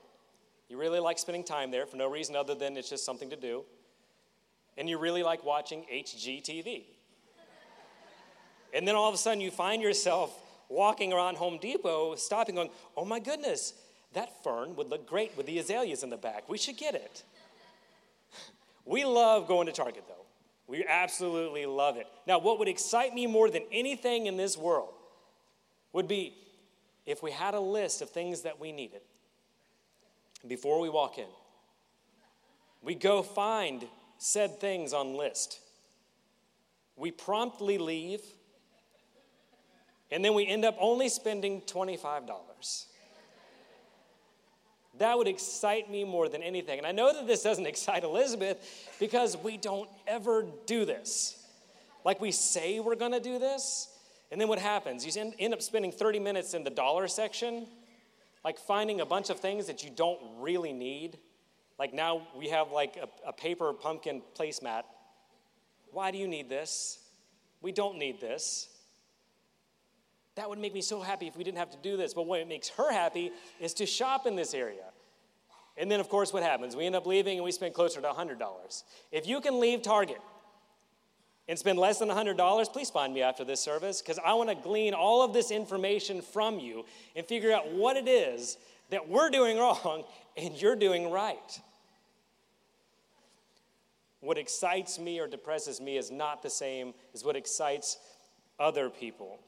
You 0.69 0.79
really 0.79 1.01
like 1.01 1.19
spending 1.19 1.45
time 1.45 1.71
there 1.71 1.87
for 1.87 1.97
no 1.97 2.09
reason 2.09 2.37
other 2.37 2.55
than 2.55 2.77
it's 2.77 2.89
just 2.89 3.05
something 3.05 3.31
to 3.31 3.37
do. 3.37 3.65
And 4.77 4.89
you 4.89 4.99
really 4.99 5.23
like 5.23 5.45
watching 5.45 5.85
HGTV. 5.93 6.85
and 8.75 8.89
then 8.89 8.95
all 8.95 9.09
of 9.09 9.15
a 9.15 9.19
sudden 9.19 9.41
you 9.41 9.51
find 9.51 9.83
yourself 9.83 10.35
walking 10.69 11.13
around 11.13 11.37
Home 11.37 11.59
Depot, 11.59 12.15
stopping, 12.17 12.55
going, 12.55 12.71
oh 12.97 13.05
my 13.05 13.21
goodness, 13.21 13.75
that 14.15 14.43
fern 14.43 14.77
would 14.77 14.89
look 14.91 15.07
great 15.07 15.37
with 15.37 15.47
the 15.47 15.59
azaleas 15.59 16.03
in 16.03 16.11
the 16.11 16.17
back. 16.17 16.49
We 16.49 16.59
should 16.59 16.77
get 16.77 16.95
it. 16.95 17.23
we 18.85 19.05
love 19.05 19.49
going 19.49 19.67
to 19.67 19.73
Target, 19.73 20.05
though. 20.09 20.27
We 20.67 20.85
absolutely 20.87 21.67
love 21.67 21.97
it. 21.97 22.07
Now, 22.27 22.39
what 22.39 22.59
would 22.59 22.69
excite 22.69 23.15
me 23.15 23.27
more 23.27 23.51
than 23.51 23.63
anything 23.73 24.27
in 24.27 24.37
this 24.37 24.57
world 24.57 24.95
would 25.93 26.09
be 26.09 26.35
if 27.05 27.23
we 27.23 27.31
had 27.31 27.55
a 27.55 27.61
list 27.61 28.01
of 28.01 28.11
things 28.11 28.43
that 28.43 28.61
we 28.61 28.73
needed 28.73 29.01
before 30.47 30.81
we 30.81 30.89
walk 30.89 31.19
in. 31.19 31.27
We 32.81 32.95
go 32.95 33.23
find 33.23 33.87
said 34.19 34.61
things 34.61 34.93
on 34.93 35.15
list. 35.15 35.61
We 36.97 37.11
promptly 37.11 37.79
leave, 37.79 38.21
and 40.11 40.25
then 40.25 40.35
we 40.35 40.47
end 40.47 40.65
up 40.65 40.77
only 40.79 41.09
spending 41.09 41.63
$25. 41.63 42.87
That 45.03 45.19
would 45.19 45.27
excite 45.27 45.91
me 45.91 46.05
more 46.05 46.29
than 46.29 46.45
anything. 46.45 46.79
And 46.79 46.87
I 46.87 46.93
know 46.93 47.13
that 47.13 47.27
this 47.27 47.43
doesn't 47.43 47.67
excite 47.75 48.05
Elizabeth 48.05 48.95
because 49.01 49.37
we 49.37 49.57
don't 49.57 49.91
ever 50.07 50.47
do 50.65 50.85
this. 50.85 51.45
Like 52.05 52.21
we 52.21 52.31
say 52.31 52.79
we're 52.79 52.95
gonna 52.95 53.19
do 53.19 53.41
this, 53.41 53.89
and 54.31 54.41
then 54.41 54.47
what 54.47 54.61
happens? 54.61 55.05
You 55.05 55.33
end 55.41 55.55
up 55.55 55.61
spending 55.61 55.91
30 55.91 56.21
minutes 56.21 56.55
in 56.55 56.63
the 56.63 56.71
dollar 56.71 57.09
section, 57.09 57.67
like 58.45 58.61
finding 58.61 59.01
a 59.01 59.05
bunch 59.05 59.29
of 59.29 59.41
things 59.41 59.67
that 59.67 59.83
you 59.83 59.91
don't 59.91 60.21
really 60.39 60.73
need. 60.73 61.19
Like 61.81 61.93
now 61.93 62.23
we 62.39 62.51
have 62.51 62.71
like 62.71 62.97
a, 62.97 63.09
a 63.29 63.33
paper 63.33 63.73
pumpkin 63.73 64.23
placemat. 64.39 64.83
Why 65.91 66.13
do 66.13 66.19
you 66.19 66.29
need 66.29 66.49
this? 66.49 67.01
We 67.61 67.73
don't 67.73 67.99
need 67.99 68.21
this. 68.21 68.69
That 70.37 70.49
would 70.49 70.61
make 70.61 70.75
me 70.75 70.81
so 70.81 71.01
happy 71.01 71.27
if 71.27 71.37
we 71.37 71.43
didn't 71.43 71.59
have 71.59 71.71
to 71.73 71.79
do 71.83 71.97
this. 71.97 72.15
But 72.15 72.27
what 72.27 72.47
makes 72.47 72.69
her 72.71 72.93
happy 72.93 73.33
is 73.61 73.75
to 73.75 73.87
shop 73.87 74.29
in 74.29 74.37
this 74.37 74.55
area. 74.55 74.92
And 75.77 75.91
then, 75.91 76.01
of 76.01 76.09
course, 76.09 76.33
what 76.33 76.43
happens? 76.43 76.77
We 76.77 76.87
end 76.87 76.95
up 76.95 77.07
leaving 77.07 77.39
and 77.39 77.45
we 77.45 77.53
spend 77.53 77.75
closer 77.75 78.01
to 78.01 78.09
$100. 78.09 78.83
If 79.11 79.27
you 79.27 79.41
can 79.41 79.59
leave 79.59 79.83
Target 79.83 80.21
and 81.49 81.59
spend 81.59 81.79
less 81.79 81.99
than 81.99 82.09
$100, 82.09 82.73
please 82.73 82.91
find 82.91 83.15
me 83.15 83.23
after 83.23 83.45
this 83.45 83.61
service 83.61 84.03
because 84.03 84.19
I 84.25 84.35
want 84.35 84.51
to 84.51 84.55
glean 84.55 84.95
all 84.95 85.25
of 85.25 85.33
this 85.33 85.51
information 85.51 86.21
from 86.21 86.59
you 86.59 86.85
and 87.17 87.27
figure 87.27 87.53
out 87.53 87.73
what 87.73 87.97
it 87.97 88.07
is 88.07 88.59
that 88.91 89.09
we're 89.09 89.31
doing 89.31 89.59
wrong 89.59 90.05
and 90.37 90.61
you're 90.61 90.77
doing 90.77 91.11
right. 91.11 91.61
What 94.21 94.39
excites 94.39 94.99
me 95.01 95.19
or 95.19 95.27
depresses 95.27 95.81
me 95.81 95.97
is 95.97 96.11
not 96.11 96.43
the 96.43 96.51
same 96.51 96.95
as 97.13 97.25
what 97.25 97.35
excites 97.35 97.99
other 98.61 98.89
people. 98.89 99.41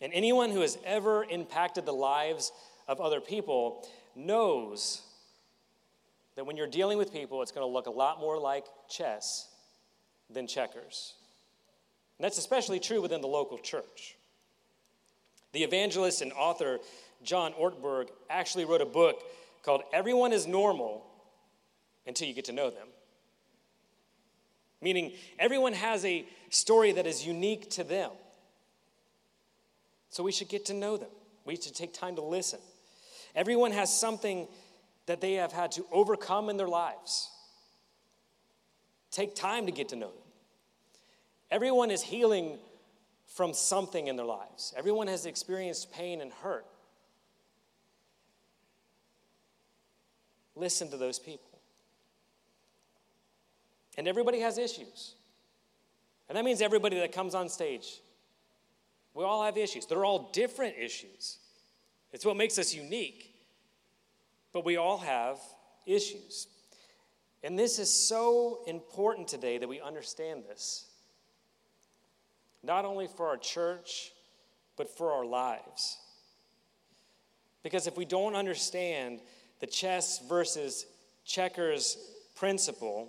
And 0.00 0.12
anyone 0.14 0.50
who 0.50 0.62
has 0.62 0.78
ever 0.84 1.24
impacted 1.24 1.84
the 1.84 1.92
lives 1.92 2.50
of 2.88 3.00
other 3.00 3.20
people 3.20 3.86
knows 4.16 5.02
that 6.36 6.44
when 6.44 6.56
you're 6.56 6.66
dealing 6.66 6.98
with 6.98 7.12
people, 7.12 7.42
it's 7.42 7.52
going 7.52 7.66
to 7.66 7.72
look 7.72 7.86
a 7.86 7.90
lot 7.90 8.20
more 8.20 8.38
like 8.38 8.64
chess 8.88 9.48
than 10.30 10.46
checkers. 10.46 11.14
And 12.18 12.24
that's 12.24 12.38
especially 12.38 12.80
true 12.80 13.00
within 13.00 13.20
the 13.20 13.28
local 13.28 13.58
church. 13.58 14.16
The 15.52 15.62
evangelist 15.62 16.22
and 16.22 16.32
author 16.32 16.78
John 17.22 17.52
Ortberg 17.52 18.08
actually 18.30 18.64
wrote 18.64 18.80
a 18.80 18.86
book 18.86 19.22
called 19.62 19.82
Everyone 19.92 20.32
is 20.32 20.46
Normal 20.46 21.04
Until 22.06 22.26
You 22.28 22.34
Get 22.34 22.46
to 22.46 22.52
Know 22.52 22.70
Them. 22.70 22.88
Meaning, 24.80 25.12
everyone 25.38 25.74
has 25.74 26.04
a 26.04 26.26
story 26.50 26.92
that 26.92 27.06
is 27.06 27.24
unique 27.24 27.70
to 27.70 27.84
them. 27.84 28.10
So 30.10 30.22
we 30.22 30.32
should 30.32 30.48
get 30.48 30.66
to 30.66 30.74
know 30.74 30.96
them. 30.96 31.08
We 31.44 31.56
should 31.56 31.74
take 31.74 31.94
time 31.94 32.16
to 32.16 32.22
listen. 32.22 32.58
Everyone 33.34 33.72
has 33.72 33.92
something 33.94 34.46
that 35.06 35.20
they 35.20 35.34
have 35.34 35.52
had 35.52 35.72
to 35.72 35.84
overcome 35.90 36.48
in 36.48 36.56
their 36.56 36.68
lives. 36.68 37.30
Take 39.10 39.34
time 39.34 39.66
to 39.66 39.72
get 39.72 39.90
to 39.90 39.96
know 39.96 40.08
them. 40.08 40.16
Everyone 41.50 41.90
is 41.90 42.02
healing 42.02 42.58
from 43.26 43.54
something 43.54 44.08
in 44.08 44.16
their 44.16 44.26
lives, 44.26 44.74
everyone 44.76 45.06
has 45.06 45.24
experienced 45.24 45.92
pain 45.92 46.20
and 46.20 46.32
hurt. 46.32 46.66
Listen 50.54 50.90
to 50.90 50.98
those 50.98 51.18
people. 51.18 51.58
And 53.96 54.06
everybody 54.06 54.40
has 54.40 54.58
issues. 54.58 55.14
And 56.28 56.36
that 56.36 56.44
means 56.44 56.60
everybody 56.60 56.98
that 56.98 57.12
comes 57.12 57.34
on 57.34 57.48
stage, 57.48 58.00
we 59.14 59.24
all 59.24 59.44
have 59.44 59.56
issues. 59.56 59.86
They're 59.86 60.04
all 60.04 60.30
different 60.32 60.76
issues. 60.78 61.38
It's 62.12 62.24
what 62.24 62.36
makes 62.36 62.58
us 62.58 62.74
unique. 62.74 63.34
But 64.52 64.64
we 64.64 64.76
all 64.76 64.98
have 64.98 65.38
issues. 65.86 66.46
And 67.42 67.58
this 67.58 67.78
is 67.78 67.92
so 67.92 68.60
important 68.66 69.28
today 69.28 69.58
that 69.58 69.68
we 69.68 69.80
understand 69.80 70.44
this. 70.44 70.86
Not 72.62 72.84
only 72.84 73.08
for 73.08 73.26
our 73.26 73.38
church, 73.38 74.12
but 74.76 74.88
for 74.88 75.12
our 75.12 75.24
lives. 75.24 75.98
Because 77.62 77.86
if 77.86 77.96
we 77.96 78.04
don't 78.04 78.34
understand 78.34 79.20
the 79.60 79.66
chess 79.66 80.20
versus 80.28 80.86
checkers 81.24 81.96
principle, 82.34 83.08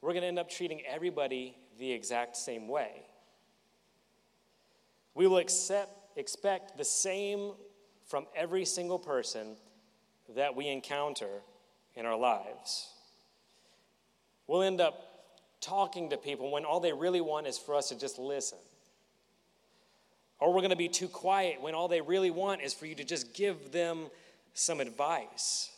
we're 0.00 0.12
going 0.12 0.22
to 0.22 0.28
end 0.28 0.38
up 0.38 0.48
treating 0.50 0.82
everybody 0.86 1.56
the 1.78 1.90
exact 1.90 2.36
same 2.36 2.68
way. 2.68 3.02
We 5.14 5.26
will 5.26 5.38
accept, 5.38 5.90
expect 6.16 6.76
the 6.76 6.84
same 6.84 7.52
from 8.06 8.26
every 8.34 8.64
single 8.64 8.98
person 8.98 9.56
that 10.34 10.56
we 10.56 10.68
encounter 10.68 11.42
in 11.94 12.06
our 12.06 12.16
lives. 12.16 12.88
We'll 14.46 14.62
end 14.62 14.80
up 14.80 15.02
talking 15.60 16.10
to 16.10 16.16
people 16.16 16.50
when 16.50 16.64
all 16.64 16.80
they 16.80 16.92
really 16.92 17.20
want 17.20 17.46
is 17.46 17.58
for 17.58 17.74
us 17.74 17.88
to 17.88 17.98
just 17.98 18.18
listen. 18.18 18.58
Or 20.38 20.52
we're 20.52 20.60
going 20.60 20.70
to 20.70 20.76
be 20.76 20.88
too 20.88 21.08
quiet 21.08 21.60
when 21.60 21.74
all 21.74 21.88
they 21.88 22.00
really 22.00 22.30
want 22.30 22.60
is 22.60 22.74
for 22.74 22.86
you 22.86 22.94
to 22.96 23.04
just 23.04 23.34
give 23.34 23.72
them 23.72 24.08
some 24.54 24.80
advice. 24.80 25.70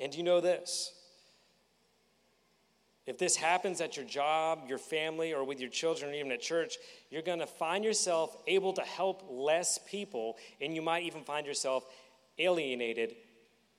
And 0.00 0.14
you 0.14 0.22
know 0.22 0.40
this? 0.40 0.92
If 3.12 3.18
this 3.18 3.36
happens 3.36 3.82
at 3.82 3.94
your 3.98 4.06
job, 4.06 4.60
your 4.68 4.78
family, 4.78 5.34
or 5.34 5.44
with 5.44 5.60
your 5.60 5.68
children, 5.68 6.12
or 6.12 6.14
even 6.14 6.32
at 6.32 6.40
church, 6.40 6.78
you're 7.10 7.20
going 7.20 7.40
to 7.40 7.46
find 7.46 7.84
yourself 7.84 8.34
able 8.46 8.72
to 8.72 8.80
help 8.80 9.26
less 9.28 9.78
people, 9.86 10.38
and 10.62 10.74
you 10.74 10.80
might 10.80 11.02
even 11.02 11.22
find 11.22 11.46
yourself 11.46 11.84
alienated 12.38 13.14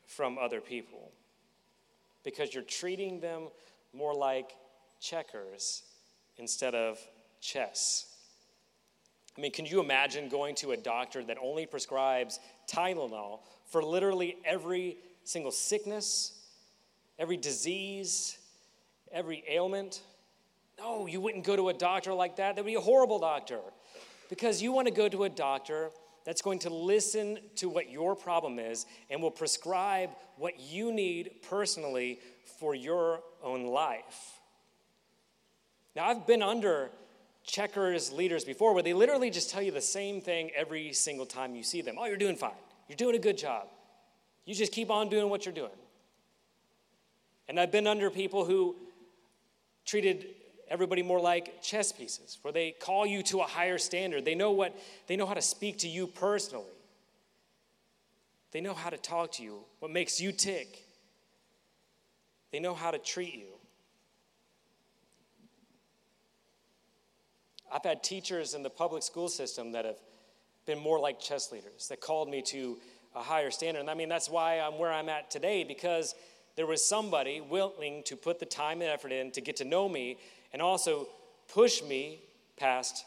from 0.06 0.38
other 0.38 0.62
people 0.62 1.12
because 2.24 2.54
you're 2.54 2.62
treating 2.62 3.22
them 3.22 3.48
more 3.92 4.14
like 4.14 4.52
checkers 5.02 5.82
instead 6.38 6.76
of 6.76 7.00
chess. 7.42 8.06
I 9.36 9.42
mean, 9.42 9.52
can 9.52 9.66
you 9.66 9.80
imagine 9.80 10.30
going 10.30 10.54
to 10.58 10.74
a 10.74 10.78
doctor 10.78 11.24
that 11.24 11.38
only 11.42 11.66
prescribes 11.66 12.40
Tylenol 12.72 13.40
for 13.66 13.84
literally 13.84 14.38
every 14.46 14.98
single 15.24 15.52
sickness, 15.52 16.34
every 17.18 17.38
disease, 17.38 18.38
every 19.14 19.44
ailment? 19.48 20.02
No, 20.80 21.06
you 21.06 21.22
wouldn't 21.22 21.46
go 21.46 21.56
to 21.56 21.70
a 21.70 21.74
doctor 21.74 22.14
like 22.14 22.38
that. 22.38 22.56
That 22.56 22.66
would 22.66 22.72
be 22.72 22.76
a 22.76 22.82
horrible 22.82 23.20
doctor. 23.20 23.60
Because 24.30 24.62
you 24.62 24.72
want 24.72 24.88
to 24.88 24.94
go 24.94 25.08
to 25.08 25.24
a 25.26 25.30
doctor 25.30 25.92
that's 26.26 26.42
going 26.42 26.60
to 26.60 26.70
listen 26.70 27.38
to 27.58 27.70
what 27.70 27.90
your 27.90 28.16
problem 28.16 28.60
is 28.60 28.86
and 29.10 29.22
will 29.22 29.32
prescribe 29.32 30.10
what 30.38 30.60
you 30.60 30.92
need 30.92 31.32
personally 31.50 32.20
for 32.60 32.74
your 32.74 33.22
own 33.44 33.66
life. 33.68 34.40
Now, 35.96 36.08
I've 36.08 36.26
been 36.26 36.42
under 36.42 36.90
checkers 37.44 38.12
leaders 38.12 38.46
before 38.46 38.74
where 38.74 38.84
they 38.84 38.94
literally 38.94 39.30
just 39.30 39.50
tell 39.50 39.62
you 39.62 39.72
the 39.72 39.82
same 39.82 40.22
thing 40.22 40.50
every 40.56 40.94
single 40.94 41.26
time 41.26 41.56
you 41.56 41.64
see 41.64 41.82
them. 41.82 41.98
Oh, 42.00 42.06
you're 42.06 42.18
doing 42.18 42.38
fine. 42.38 42.52
You're 42.88 42.96
doing 42.96 43.16
a 43.16 43.20
good 43.20 43.38
job. 43.38 43.68
You 44.46 44.56
just 44.56 44.72
keep 44.72 44.90
on 44.90 45.10
doing 45.10 45.30
what 45.30 45.46
you're 45.46 45.54
doing. 45.54 45.72
And 47.48 47.60
I've 47.60 47.72
been 47.72 47.88
under 47.88 48.10
people 48.10 48.46
who 48.46 48.76
treated 49.86 50.28
everybody 50.70 51.04
more 51.04 51.20
like 51.20 51.62
chess 51.62 51.92
pieces, 51.92 52.40
where 52.42 52.52
they 52.52 52.72
call 52.72 53.06
you 53.06 53.22
to 53.24 53.40
a 53.40 53.44
higher 53.44 53.78
standard. 53.78 54.26
They 54.26 54.36
know 54.36 54.52
what 54.52 54.76
they 55.08 55.16
know 55.16 55.26
how 55.26 55.34
to 55.34 55.42
speak 55.42 55.80
to 55.80 55.88
you 55.88 56.08
personally. 56.08 56.66
They 58.52 58.62
know 58.62 58.74
how 58.74 58.90
to 58.90 58.98
talk 58.98 59.34
to 59.34 59.44
you, 59.44 59.60
what 59.80 59.92
makes 59.92 60.22
you 60.22 60.32
tick. 60.32 60.84
They 62.52 62.60
know 62.60 62.76
how 62.76 62.92
to 62.92 63.00
treat 63.00 63.34
you. 63.34 63.48
I've 67.72 67.84
had 67.84 68.04
teachers 68.04 68.54
in 68.54 68.62
the 68.62 68.70
public 68.70 69.02
school 69.02 69.28
system 69.28 69.72
that 69.72 69.86
have 69.86 69.98
been 70.68 70.78
more 70.78 71.00
like 71.00 71.20
chess 71.20 71.52
leaders, 71.52 71.88
that 71.88 72.00
called 72.00 72.30
me 72.30 72.44
to 72.44 72.78
a 73.16 73.22
higher 73.22 73.50
standard. 73.50 73.80
And 73.80 73.90
I 73.90 73.96
mean, 73.96 74.10
that's 74.10 74.30
why 74.30 74.60
I'm 74.60 74.78
where 74.78 74.92
I'm 74.92 75.10
at 75.10 75.32
today, 75.32 75.64
because 75.64 76.14
there 76.56 76.66
was 76.66 76.86
somebody 76.86 77.42
willing 77.42 78.04
to 78.04 78.16
put 78.16 78.40
the 78.40 78.46
time 78.46 78.82
and 78.82 78.90
effort 78.90 79.12
in 79.12 79.32
to 79.32 79.42
get 79.42 79.56
to 79.58 79.66
know 79.66 79.90
me 79.90 80.18
and 80.52 80.62
also 80.62 81.08
push 81.52 81.82
me 81.84 82.22
past 82.58 83.06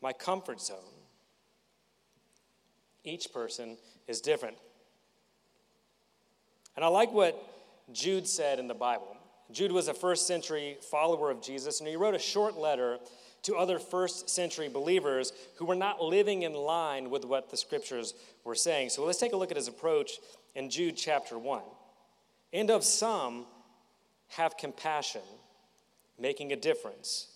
my 0.00 0.12
comfort 0.12 0.60
zone. 0.60 0.78
Each 3.04 3.32
person 3.32 3.76
is 4.06 4.20
different. 4.20 4.56
And 6.76 6.84
I 6.84 6.88
like 6.88 7.12
what 7.12 7.40
Jude 7.92 8.26
said 8.26 8.58
in 8.58 8.68
the 8.68 8.74
Bible. 8.74 9.16
Jude 9.52 9.72
was 9.72 9.88
a 9.88 9.94
first 9.94 10.26
century 10.26 10.78
follower 10.90 11.30
of 11.30 11.42
Jesus, 11.42 11.80
and 11.80 11.88
he 11.88 11.96
wrote 11.96 12.14
a 12.14 12.18
short 12.18 12.56
letter 12.56 12.98
to 13.42 13.56
other 13.56 13.78
first 13.78 14.30
century 14.30 14.68
believers 14.68 15.32
who 15.56 15.66
were 15.66 15.74
not 15.74 16.02
living 16.02 16.42
in 16.42 16.54
line 16.54 17.10
with 17.10 17.24
what 17.26 17.50
the 17.50 17.56
scriptures 17.56 18.14
were 18.42 18.54
saying. 18.54 18.88
So 18.88 19.04
let's 19.04 19.18
take 19.18 19.34
a 19.34 19.36
look 19.36 19.50
at 19.50 19.56
his 19.56 19.68
approach 19.68 20.12
in 20.54 20.70
Jude 20.70 20.96
chapter 20.96 21.38
1. 21.38 21.62
And 22.54 22.70
of 22.70 22.84
some, 22.84 23.44
have 24.28 24.56
compassion, 24.56 25.20
making 26.18 26.52
a 26.52 26.56
difference. 26.56 27.26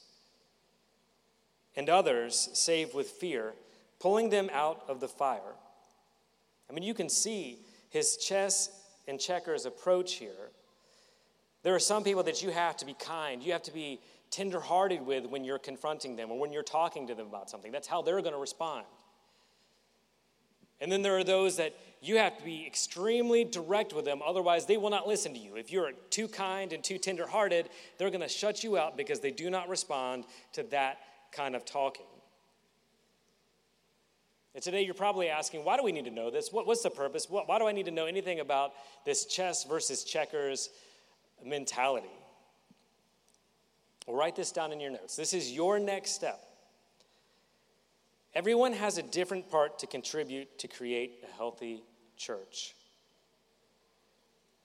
And 1.77 1.91
others, 1.91 2.49
save 2.55 2.95
with 2.95 3.09
fear, 3.09 3.53
pulling 4.01 4.31
them 4.31 4.49
out 4.53 4.85
of 4.89 5.01
the 5.01 5.09
fire. 5.09 5.55
I 6.71 6.73
mean, 6.73 6.85
you 6.85 6.95
can 6.95 7.09
see 7.09 7.59
his 7.91 8.17
chess 8.17 8.71
and 9.07 9.19
checkers 9.19 9.67
approach 9.67 10.15
here. 10.15 10.51
There 11.63 11.75
are 11.75 11.81
some 11.81 12.05
people 12.05 12.23
that 12.23 12.43
you 12.43 12.51
have 12.51 12.77
to 12.79 12.87
be 12.87 12.95
kind, 12.95 13.43
you 13.43 13.53
have 13.53 13.63
to 13.65 13.75
be 13.75 14.01
tenderhearted 14.31 15.05
with 15.05 15.27
when 15.27 15.45
you're 15.45 15.59
confronting 15.59 16.15
them 16.15 16.31
or 16.31 16.39
when 16.39 16.53
you're 16.53 16.63
talking 16.63 17.07
to 17.09 17.15
them 17.15 17.27
about 17.27 17.51
something. 17.51 17.73
That's 17.73 17.89
how 17.89 18.03
they're 18.03 18.21
going 18.21 18.35
to 18.35 18.39
respond. 18.39 18.85
And 20.81 20.93
then 20.93 21.03
there 21.03 21.17
are 21.17 21.25
those 21.25 21.57
that 21.57 21.75
you 22.01 22.19
have 22.19 22.39
to 22.39 22.45
be 22.45 22.67
extremely 22.67 23.45
direct 23.45 23.93
with 23.93 24.05
them, 24.05 24.21
otherwise, 24.25 24.67
they 24.67 24.77
will 24.77 24.91
not 24.91 25.09
listen 25.09 25.33
to 25.35 25.39
you. 25.39 25.57
If 25.57 25.73
you're 25.73 25.93
too 26.11 26.29
kind 26.29 26.73
and 26.73 26.83
too 26.83 26.99
tenderhearted, 26.99 27.69
they're 27.99 28.11
going 28.11 28.21
to 28.21 28.29
shut 28.29 28.63
you 28.63 28.79
out 28.79 28.97
because 28.97 29.21
they 29.21 29.31
do 29.31 29.51
not 29.51 29.69
respond 29.69 30.25
to 30.53 30.63
that 30.65 30.99
kind 31.33 31.57
of 31.57 31.65
talking. 31.65 32.07
And 34.55 34.63
today 34.63 34.83
you're 34.83 34.95
probably 34.95 35.29
asking, 35.29 35.65
why 35.65 35.77
do 35.77 35.85
we 35.85 35.93
need 35.93 36.07
to 36.07 36.11
know 36.11 36.31
this? 36.31 36.53
What, 36.53 36.67
what's 36.67 36.83
the 36.83 36.91
purpose? 36.91 37.29
What, 37.29 37.49
why 37.49 37.59
do 37.59 37.67
I 37.67 37.73
need 37.73 37.87
to 37.87 37.93
know 37.93 38.07
anything 38.07 38.41
about 38.41 38.73
this 39.05 39.25
chess 39.27 39.65
versus 39.65 40.05
checkers 40.05 40.71
mentality? 41.45 42.09
Well, 44.07 44.17
write 44.17 44.37
this 44.37 44.51
down 44.53 44.73
in 44.73 44.81
your 44.81 44.91
notes. 44.91 45.17
This 45.17 45.33
is 45.33 45.53
your 45.53 45.79
next 45.79 46.13
step. 46.13 46.43
Everyone 48.35 48.73
has 48.73 48.99
a 48.99 49.03
different 49.03 49.51
part 49.51 49.79
to 49.81 49.87
contribute 49.87 50.59
to 50.59 50.69
create 50.69 51.25
a 51.29 51.37
healthy 51.37 51.83
church. 52.19 52.75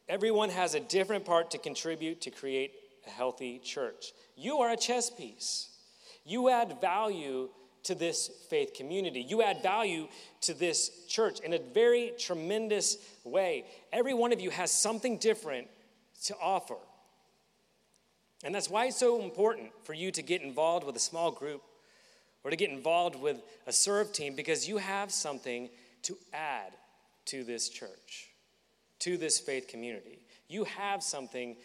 Everyone 0.09 0.49
has 0.49 0.75
a 0.75 0.79
different 0.79 1.25
part 1.25 1.51
to 1.51 1.57
contribute 1.57 2.21
to 2.21 2.31
create 2.31 2.73
a 3.07 3.09
healthy 3.09 3.59
church. 3.63 4.11
You 4.35 4.57
are 4.57 4.71
a 4.71 4.77
chess 4.77 5.09
piece. 5.09 5.69
You 6.25 6.49
add 6.49 6.81
value 6.81 7.49
to 7.83 7.95
this 7.95 8.29
faith 8.49 8.73
community. 8.73 9.21
You 9.21 9.41
add 9.41 9.61
value 9.61 10.07
to 10.41 10.53
this 10.53 11.05
church 11.07 11.39
in 11.39 11.53
a 11.53 11.59
very 11.59 12.13
tremendous 12.17 12.97
way. 13.23 13.65
Every 13.91 14.13
one 14.13 14.33
of 14.33 14.41
you 14.41 14.49
has 14.49 14.71
something 14.71 15.17
different 15.17 15.67
to 16.25 16.35
offer. 16.41 16.77
And 18.43 18.53
that's 18.53 18.69
why 18.69 18.87
it's 18.87 18.97
so 18.97 19.21
important 19.21 19.71
for 19.83 19.93
you 19.93 20.11
to 20.11 20.21
get 20.21 20.41
involved 20.41 20.85
with 20.85 20.95
a 20.95 20.99
small 20.99 21.31
group 21.31 21.61
or 22.43 22.51
to 22.51 22.57
get 22.57 22.69
involved 22.69 23.15
with 23.15 23.41
a 23.67 23.71
serve 23.71 24.11
team 24.11 24.35
because 24.35 24.67
you 24.67 24.77
have 24.77 25.11
something 25.11 25.69
to 26.03 26.17
add 26.33 26.73
to 27.25 27.43
this 27.43 27.69
church, 27.69 28.29
to 28.99 29.17
this 29.17 29.39
faith 29.39 29.67
community. 29.67 30.19
You 30.47 30.65
have 30.65 31.01
something 31.01 31.55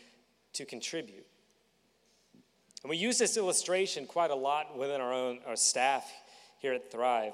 to 0.55 0.65
contribute. 0.65 1.27
And 2.83 2.91
we 2.91 2.97
use 2.97 3.19
this 3.19 3.37
illustration 3.37 4.07
quite 4.07 4.31
a 4.31 4.37
lot 4.37 4.77
within 4.79 5.01
our 5.01 5.13
own 5.13 5.41
our 5.47 5.57
staff 5.57 6.11
here 6.59 6.73
at 6.73 6.91
Thrive. 6.91 7.33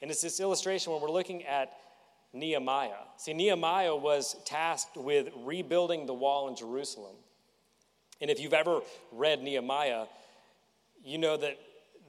And 0.00 0.10
it's 0.10 0.22
this 0.22 0.40
illustration 0.40 0.92
when 0.92 1.02
we're 1.02 1.10
looking 1.10 1.44
at 1.44 1.72
Nehemiah. 2.32 3.04
See, 3.16 3.32
Nehemiah 3.32 3.96
was 3.96 4.36
tasked 4.44 4.96
with 4.96 5.28
rebuilding 5.44 6.06
the 6.06 6.14
wall 6.14 6.48
in 6.48 6.56
Jerusalem. 6.56 7.16
And 8.20 8.30
if 8.30 8.40
you've 8.40 8.54
ever 8.54 8.80
read 9.12 9.42
Nehemiah, 9.42 10.06
you 11.04 11.18
know 11.18 11.36
that 11.36 11.58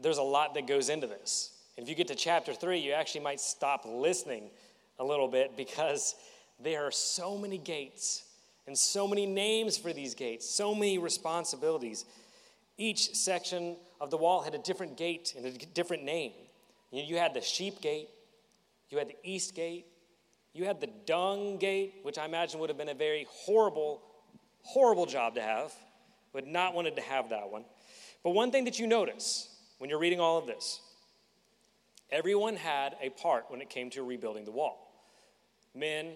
there's 0.01 0.17
a 0.17 0.23
lot 0.23 0.53
that 0.55 0.67
goes 0.67 0.89
into 0.89 1.07
this. 1.07 1.51
If 1.77 1.87
you 1.87 1.95
get 1.95 2.07
to 2.07 2.15
chapter 2.15 2.53
three, 2.53 2.79
you 2.79 2.93
actually 2.93 3.21
might 3.21 3.39
stop 3.39 3.85
listening 3.85 4.49
a 4.99 5.03
little 5.03 5.27
bit 5.27 5.55
because 5.55 6.15
there 6.59 6.85
are 6.85 6.91
so 6.91 7.37
many 7.37 7.57
gates 7.57 8.23
and 8.65 8.77
so 8.77 9.07
many 9.07 9.25
names 9.25 9.77
for 9.77 9.93
these 9.93 10.15
gates, 10.15 10.49
so 10.49 10.75
many 10.75 10.97
responsibilities. 10.97 12.05
Each 12.77 13.15
section 13.15 13.77
of 14.01 14.11
the 14.11 14.17
wall 14.17 14.41
had 14.41 14.53
a 14.53 14.59
different 14.59 14.97
gate 14.97 15.33
and 15.37 15.45
a 15.45 15.51
different 15.51 16.03
name. 16.03 16.33
You 16.91 17.17
had 17.17 17.33
the 17.33 17.41
sheep 17.41 17.81
gate, 17.81 18.09
you 18.89 18.97
had 18.97 19.09
the 19.09 19.15
east 19.23 19.55
gate, 19.55 19.85
you 20.53 20.65
had 20.65 20.81
the 20.81 20.89
dung 21.05 21.57
gate, 21.57 21.95
which 22.03 22.17
I 22.17 22.25
imagine 22.25 22.59
would 22.59 22.69
have 22.69 22.77
been 22.77 22.89
a 22.89 22.95
very 22.95 23.27
horrible, 23.29 24.01
horrible 24.63 25.05
job 25.05 25.35
to 25.35 25.41
have. 25.41 25.71
Would 26.33 26.47
not 26.47 26.73
wanted 26.73 26.95
to 26.97 27.01
have 27.01 27.29
that 27.29 27.49
one. 27.49 27.63
But 28.23 28.31
one 28.31 28.51
thing 28.51 28.65
that 28.65 28.79
you 28.79 28.87
notice 28.87 29.49
when 29.77 29.89
you're 29.89 29.99
reading 29.99 30.19
all 30.19 30.37
of 30.37 30.45
this, 30.45 30.81
everyone 32.11 32.55
had 32.55 32.95
a 33.01 33.09
part 33.09 33.45
when 33.49 33.61
it 33.61 33.69
came 33.69 33.89
to 33.91 34.03
rebuilding 34.03 34.45
the 34.45 34.51
wall. 34.51 34.86
Men, 35.77 36.13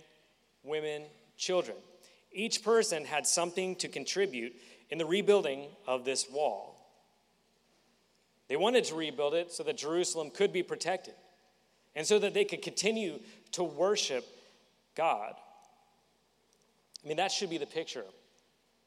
women, 0.63 1.04
children. 1.38 1.78
Each 2.32 2.63
person 2.63 3.06
had 3.06 3.28
something 3.28 3.76
to 3.78 3.88
contribute 3.88 4.54
in 4.89 4.97
the 4.97 5.06
rebuilding 5.06 5.67
of 5.88 6.06
this 6.06 6.30
wall. 6.30 6.78
They 8.47 8.58
wanted 8.58 8.84
to 8.86 8.95
rebuild 8.95 9.34
it 9.34 9.52
so 9.52 9.63
that 9.63 9.78
Jerusalem 9.78 10.30
could 10.30 10.52
be 10.52 10.63
protected 10.63 11.13
and 11.95 12.06
so 12.06 12.19
that 12.19 12.34
they 12.34 12.45
could 12.45 12.62
continue 12.62 13.19
to 13.54 13.63
worship 13.63 14.26
God. 14.95 15.34
I 17.04 17.08
mean, 17.08 17.17
that 17.17 17.32
should 17.32 17.50
be 17.50 17.58
the 17.58 17.65
picture 17.65 18.06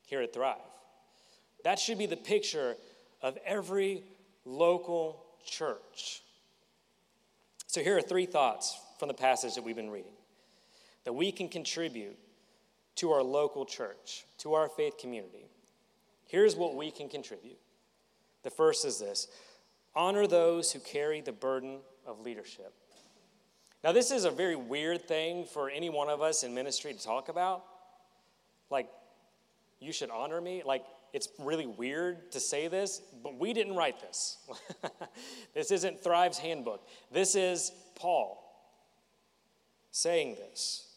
here 0.06 0.20
at 0.20 0.32
Thrive. 0.32 0.58
That 1.64 1.78
should 1.78 1.98
be 1.98 2.06
the 2.06 2.16
picture 2.16 2.76
of 3.22 3.38
every 3.46 4.02
local 4.44 5.24
church. 5.46 6.22
So, 7.66 7.82
here 7.82 7.96
are 7.96 8.02
three 8.02 8.26
thoughts 8.26 8.78
from 8.98 9.08
the 9.08 9.14
passage 9.14 9.54
that 9.54 9.64
we've 9.64 9.74
been 9.74 9.90
reading 9.90 10.12
that 11.04 11.12
we 11.12 11.30
can 11.30 11.48
contribute 11.48 12.16
to 12.96 13.12
our 13.12 13.22
local 13.22 13.64
church, 13.64 14.24
to 14.38 14.54
our 14.54 14.68
faith 14.68 14.98
community. 14.98 15.46
Here's 16.26 16.56
what 16.56 16.74
we 16.74 16.90
can 16.90 17.08
contribute. 17.08 17.58
The 18.42 18.50
first 18.50 18.84
is 18.84 18.98
this 18.98 19.28
honor 19.96 20.26
those 20.26 20.72
who 20.72 20.80
carry 20.80 21.20
the 21.20 21.32
burden 21.32 21.78
of 22.06 22.20
leadership. 22.20 22.72
Now, 23.82 23.92
this 23.92 24.10
is 24.10 24.24
a 24.24 24.30
very 24.30 24.56
weird 24.56 25.06
thing 25.06 25.44
for 25.44 25.68
any 25.68 25.90
one 25.90 26.08
of 26.08 26.22
us 26.22 26.42
in 26.42 26.54
ministry 26.54 26.94
to 26.94 26.98
talk 26.98 27.28
about. 27.28 27.64
Like, 28.70 28.88
you 29.78 29.92
should 29.92 30.10
honor 30.10 30.40
me. 30.40 30.62
Like, 30.64 30.84
it's 31.12 31.28
really 31.38 31.66
weird 31.66 32.32
to 32.32 32.40
say 32.40 32.66
this, 32.66 33.02
but 33.22 33.38
we 33.38 33.52
didn't 33.52 33.76
write 33.76 34.00
this. 34.00 34.38
this 35.54 35.70
isn't 35.70 36.02
Thrive's 36.02 36.38
handbook. 36.38 36.88
This 37.12 37.36
is 37.36 37.70
Paul 37.94 38.40
saying 39.90 40.36
this. 40.36 40.93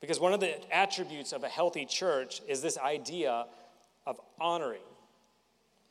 Because 0.00 0.18
one 0.18 0.32
of 0.32 0.40
the 0.40 0.54
attributes 0.74 1.32
of 1.32 1.44
a 1.44 1.48
healthy 1.48 1.84
church 1.84 2.40
is 2.48 2.62
this 2.62 2.78
idea 2.78 3.46
of 4.06 4.18
honoring. 4.40 4.80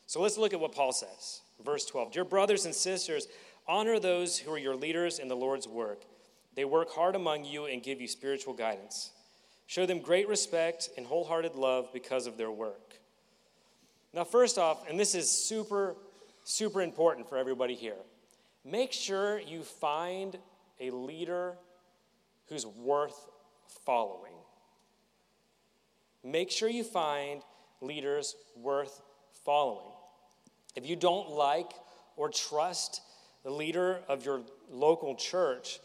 So 0.08 0.22
let's 0.22 0.38
look 0.38 0.54
at 0.54 0.60
what 0.60 0.72
Paul 0.72 0.91
says. 0.91 1.41
Verse 1.63 1.86
12 1.86 2.12
Dear 2.12 2.26
brothers 2.26 2.65
and 2.65 2.74
sisters, 2.74 3.28
honor 3.67 4.00
those 4.00 4.39
who 4.39 4.52
are 4.52 4.58
your 4.58 4.76
leaders 4.76 5.19
in 5.19 5.28
the 5.28 5.36
Lord's 5.36 5.67
work. 5.67 6.02
They 6.56 6.65
work 6.65 6.91
hard 6.91 7.15
among 7.15 7.45
you 7.45 7.65
and 7.65 7.84
give 7.84 8.02
you 8.02 8.08
spiritual 8.08 8.54
guidance. 8.54 9.12
Show 9.67 9.86
them 9.86 10.00
great 10.00 10.28
respect 10.28 10.89
and 10.98 11.06
wholehearted 11.06 11.56
love 11.56 11.93
because 11.93 12.26
of 12.26 12.38
their 12.38 12.50
work. 12.50 12.95
Now, 14.13 14.24
first 14.24 14.58
off, 14.58 14.89
and 14.89 15.00
this 15.00 15.13
is 15.13 15.30
super, 15.30 15.95
super 16.43 16.82
important 16.82 17.30
for 17.30 17.38
everybody 17.38 17.76
here, 17.76 17.93
make 18.65 18.91
sure 18.91 19.39
you 19.39 19.62
find 19.62 20.38
a 20.80 20.89
leader 20.89 21.54
who's 22.48 22.65
worth 22.65 23.28
following. 23.86 24.34
Make 26.23 26.51
sure 26.51 26.69
you 26.69 26.84
find 26.84 27.41
leaders 27.82 28.36
worth 28.55 29.01
following. 29.45 29.93
If 30.75 30.88
you 30.88 30.95
don't 30.95 31.29
like 31.29 31.71
or 32.17 32.29
trust 32.29 33.01
the 33.43 33.51
leader 33.51 33.99
of 34.08 34.25
your 34.25 34.41
local 34.69 35.15
church, 35.15 35.79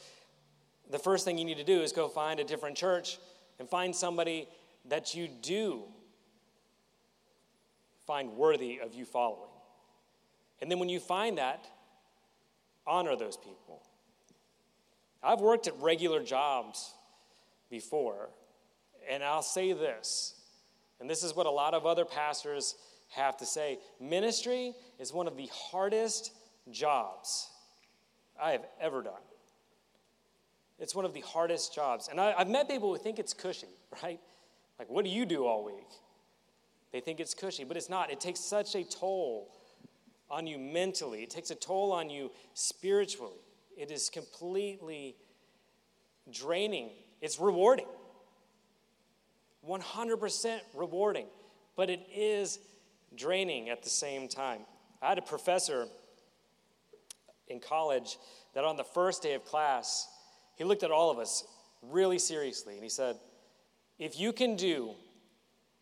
the 0.91 0.99
first 0.99 1.25
thing 1.25 1.39
you 1.39 1.45
need 1.45 1.59
to 1.59 1.65
do 1.65 1.81
is 1.81 1.93
go 1.93 2.09
find 2.09 2.41
a 2.41 2.45
different 2.45 2.77
church 2.77 3.19
and 3.59 3.69
find 3.69 3.95
somebody 3.95 4.49
that 4.87 5.15
you 5.15 5.29
do 5.29 5.85
find 8.07 8.33
worthy 8.33 8.81
of 8.83 8.95
you 8.95 9.05
following. 9.05 9.49
And 10.61 10.71
then 10.71 10.79
when 10.79 10.89
you 10.89 11.01
find 11.01 11.39
that, 11.39 11.67
honor 12.87 13.17
those 13.17 13.37
people. 13.37 13.83
I've 15.23 15.41
worked 15.41 15.67
at 15.67 15.75
regular 15.81 16.23
jobs 16.23 16.93
before, 17.71 18.31
and 19.09 19.23
I'll 19.23 19.43
say 19.43 19.73
this, 19.73 20.35
and 21.01 21.09
this 21.09 21.23
is 21.23 21.35
what 21.35 21.47
a 21.47 21.51
lot 21.51 21.75
of 21.75 21.87
other 21.87 22.05
pastors 22.05 22.77
have 23.11 23.37
to 23.39 23.47
say 23.47 23.79
ministry 24.01 24.75
is 24.99 25.13
one 25.13 25.27
of 25.27 25.37
the 25.37 25.49
hardest 25.53 26.33
jobs 26.71 27.49
I 28.41 28.53
have 28.53 28.65
ever 28.81 29.03
done. 29.03 29.23
It's 30.79 30.95
one 30.95 31.05
of 31.05 31.15
the 31.15 31.21
hardest 31.21 31.75
jobs. 31.75 32.09
And 32.09 32.21
I, 32.21 32.33
have 32.37 32.49
met 32.49 32.69
people 32.69 32.93
who 32.93 32.99
think 32.99 33.19
it's 33.19 33.33
cushy, 33.33 33.69
right? 34.03 34.21
Like, 34.79 34.91
what 34.91 35.05
do 35.05 35.11
you 35.11 35.25
do 35.25 35.47
all 35.47 35.65
week? 35.65 35.91
They 36.93 37.01
think 37.01 37.21
it's 37.21 37.35
cushy, 37.35 37.65
but 37.65 37.77
it's 37.77 37.89
not. 37.89 38.11
It 38.11 38.21
takes 38.21 38.41
such 38.41 38.75
a 38.75 38.85
toll 38.85 39.51
on 40.31 40.47
you 40.47 40.59
mentally, 40.59 41.23
it 41.23 41.31
takes 41.31 41.51
a 41.51 41.55
toll 41.55 41.93
on 41.93 42.09
you 42.11 42.31
spiritually. 42.55 43.39
It 43.77 43.91
is 43.91 44.09
completely 44.09 45.17
draining. 46.33 46.91
It's 47.25 47.41
rewarding. 47.41 47.87
100% 49.67 50.61
rewarding, 50.75 51.25
but 51.75 51.89
it 51.89 52.07
is 52.15 52.59
draining 53.17 53.71
at 53.71 53.83
the 53.83 53.89
same 53.89 54.29
time. 54.29 54.61
I 55.01 55.09
had 55.09 55.17
a 55.17 55.23
professor 55.23 55.87
in 57.49 57.61
college 57.61 58.19
that 58.53 58.65
on 58.65 58.77
the 58.77 58.85
first 58.85 59.23
day 59.23 59.33
of 59.33 59.43
class, 59.47 60.07
he 60.57 60.65
looked 60.65 60.83
at 60.83 60.91
all 60.91 61.11
of 61.11 61.19
us 61.19 61.45
really 61.81 62.19
seriously 62.19 62.75
and 62.75 62.83
he 62.83 62.91
said, 62.91 63.17
If 63.99 64.21
you 64.21 64.35
can 64.35 64.55
do 64.55 64.91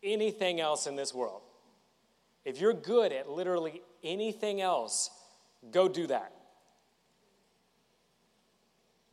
anything 0.01 0.61
else 0.61 0.87
in 0.87 0.95
this 0.95 1.13
world, 1.13 1.41
if 2.45 2.61
you're 2.61 2.73
good 2.73 3.11
at 3.11 3.29
literally 3.29 3.81
anything 4.01 4.61
else, 4.61 5.09
go 5.71 5.89
do 5.89 6.07
that. 6.07 6.31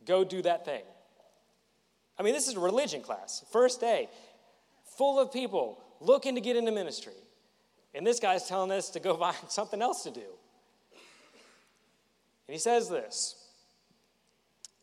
Go 0.05 0.23
do 0.23 0.41
that 0.43 0.63
thing. 0.63 0.83
I 2.21 2.23
mean, 2.23 2.35
this 2.35 2.47
is 2.47 2.53
a 2.53 2.59
religion 2.59 3.01
class, 3.01 3.43
first 3.51 3.79
day, 3.79 4.07
full 4.95 5.17
of 5.17 5.33
people 5.33 5.81
looking 5.99 6.35
to 6.35 6.41
get 6.41 6.55
into 6.55 6.71
ministry. 6.71 7.15
And 7.95 8.05
this 8.05 8.19
guy's 8.19 8.47
telling 8.47 8.71
us 8.71 8.91
to 8.91 8.99
go 8.99 9.17
find 9.17 9.35
something 9.47 9.81
else 9.81 10.03
to 10.03 10.11
do. 10.11 10.19
And 12.47 12.53
he 12.53 12.59
says 12.59 12.89
this 12.89 13.49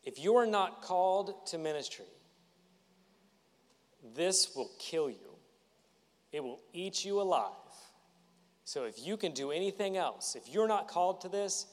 if 0.03 0.19
you 0.19 0.35
are 0.35 0.45
not 0.45 0.81
called 0.81 1.47
to 1.47 1.57
ministry, 1.57 2.11
this 4.13 4.53
will 4.53 4.71
kill 4.77 5.09
you. 5.09 5.37
It 6.33 6.43
will 6.43 6.59
eat 6.73 7.05
you 7.05 7.21
alive. 7.21 7.53
So 8.65 8.83
if 8.83 8.95
you 9.01 9.15
can 9.15 9.31
do 9.31 9.51
anything 9.51 9.95
else, 9.95 10.35
if 10.35 10.49
you're 10.53 10.67
not 10.67 10.89
called 10.89 11.21
to 11.21 11.29
this, 11.29 11.67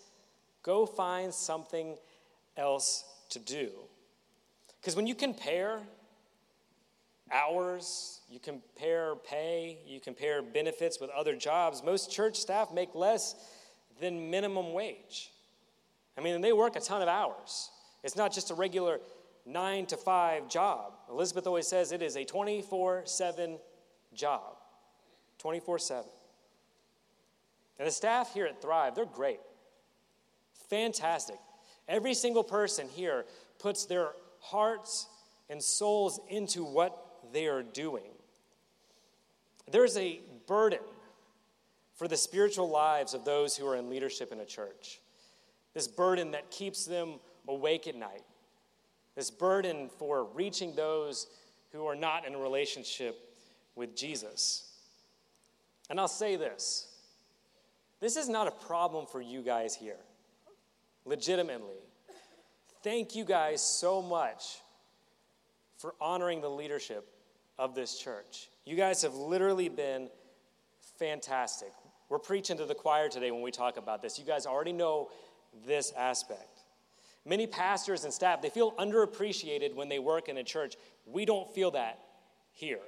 go 0.63 0.87
find 0.87 1.35
something 1.35 1.97
else 2.57 3.05
to 3.31 3.41
do. 3.41 3.73
Because 4.87 4.95
when 4.95 5.09
you 5.09 5.17
compare 5.17 5.81
hours, 7.33 8.21
you 8.31 8.39
compare 8.39 9.17
pay, 9.17 9.79
you 9.85 9.99
compare 9.99 10.43
benefits 10.43 11.01
with 11.01 11.11
other 11.11 11.35
jobs, 11.35 11.83
most 11.83 12.13
church 12.13 12.37
staff 12.37 12.73
make 12.73 12.95
less 12.95 13.35
than 14.01 14.31
minimum 14.31 14.73
wage. 14.73 15.33
I 16.17 16.21
mean, 16.21 16.41
they 16.41 16.53
work 16.53 16.77
a 16.77 16.81
ton 16.81 17.03
of 17.03 17.09
hours. 17.09 17.71
It's 18.05 18.15
not 18.15 18.33
just 18.33 18.53
a 18.53 18.55
regular 18.55 19.01
nine 19.45 19.87
to 19.87 19.97
five 19.97 20.49
job. 20.49 20.93
Elizabeth 21.11 21.49
always 21.49 21.67
says 21.67 21.91
it 21.91 22.01
is 22.01 22.17
a 22.17 22.25
24 22.25 23.07
7 23.07 23.59
job. 24.15 24.55
24 25.39 25.81
7. 25.81 26.05
And 27.81 27.89
the 27.89 27.91
staff 27.91 28.33
here 28.33 28.47
at 28.47 28.63
Thrive, 28.63 28.95
they're 28.95 29.05
great. 29.05 29.41
Fantastic. 30.71 31.41
Every 31.89 32.15
single 32.15 32.45
person 32.45 32.87
here 32.89 33.25
puts 33.59 33.87
their 33.87 34.11
hearts 34.51 35.07
and 35.49 35.63
souls 35.63 36.21
into 36.29 36.65
what 36.65 36.97
they 37.33 37.47
are 37.47 37.63
doing. 37.63 38.11
There's 39.71 39.97
a 39.97 40.21
burden 40.47 40.81
for 41.95 42.09
the 42.09 42.17
spiritual 42.17 42.69
lives 42.69 43.15
of 43.15 43.25
those 43.25 43.57
who 43.57 43.67
are 43.67 43.77
in 43.77 43.89
leadership 43.91 44.33
in 44.33 44.41
a 44.41 44.45
church. 44.45 45.01
This 45.75 45.89
burden 45.89 46.33
that 46.33 46.51
keeps 46.51 46.85
them 46.85 47.15
awake 47.49 47.87
at 47.87 47.97
night. 47.97 48.23
This 49.15 49.31
burden 49.31 49.89
for 49.99 50.25
reaching 50.35 50.75
those 50.75 51.27
who 51.73 51.87
are 51.87 51.97
not 51.97 52.27
in 52.27 52.35
a 52.35 52.39
relationship 52.39 53.19
with 53.75 53.97
Jesus. 53.97 54.71
And 55.91 55.99
I'll 55.99 56.09
say 56.09 56.37
this 56.37 56.89
this 58.01 58.17
is 58.17 58.29
not 58.29 58.47
a 58.47 58.51
problem 58.51 59.07
for 59.07 59.21
you 59.21 59.43
guys 59.43 59.75
here. 59.75 59.99
Legitimately. 61.05 61.86
Thank 62.87 63.17
you 63.17 63.25
guys 63.25 63.61
so 63.61 64.01
much 64.01 64.61
for 65.77 65.97
honoring 66.01 66.41
the 66.41 66.49
leadership 66.49 67.05
of 67.59 67.75
this 67.75 67.99
church. 67.99 68.49
You 68.65 68.77
guys 68.77 69.03
have 69.03 69.17
literally 69.17 69.69
been 69.69 70.09
fantastic. 70.97 71.73
We're 72.09 72.21
preaching 72.21 72.59
to 72.59 72.65
the 72.65 72.77
choir 72.77 73.09
today 73.09 73.33
when 73.33 73.43
we 73.43 73.51
talk 73.51 73.77
about 73.77 74.03
this. 74.03 74.21
You 74.21 74.25
guys 74.25 74.47
already 74.47 74.73
know 74.73 75.11
this 75.67 75.93
aspect. 75.97 76.61
Many 77.25 77.49
pastors 77.49 78.05
and 78.05 78.13
staff, 78.13 78.41
they 78.41 78.51
feel 78.51 78.71
underappreciated 78.75 79.75
when 79.75 79.89
they 79.89 79.99
work 79.99 80.29
in 80.29 80.37
a 80.37 80.45
church. 80.45 80.77
We 81.07 81.25
don't 81.25 81.53
feel 81.53 81.73
that 81.73 81.99
here. 82.53 82.79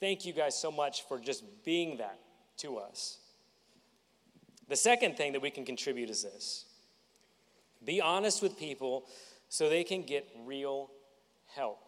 Thank 0.00 0.24
you 0.24 0.32
guys 0.32 0.58
so 0.58 0.72
much 0.72 1.06
for 1.06 1.20
just 1.20 1.44
being 1.64 1.98
that 1.98 2.18
to 2.56 2.78
us. 2.78 3.18
The 4.66 4.74
second 4.74 5.16
thing 5.16 5.30
that 5.34 5.42
we 5.42 5.50
can 5.50 5.64
contribute 5.64 6.10
is 6.10 6.24
this 6.24 6.64
be 7.84 8.00
honest 8.00 8.42
with 8.42 8.58
people 8.58 9.04
so 9.48 9.68
they 9.68 9.84
can 9.84 10.02
get 10.02 10.28
real 10.44 10.90
help. 11.54 11.78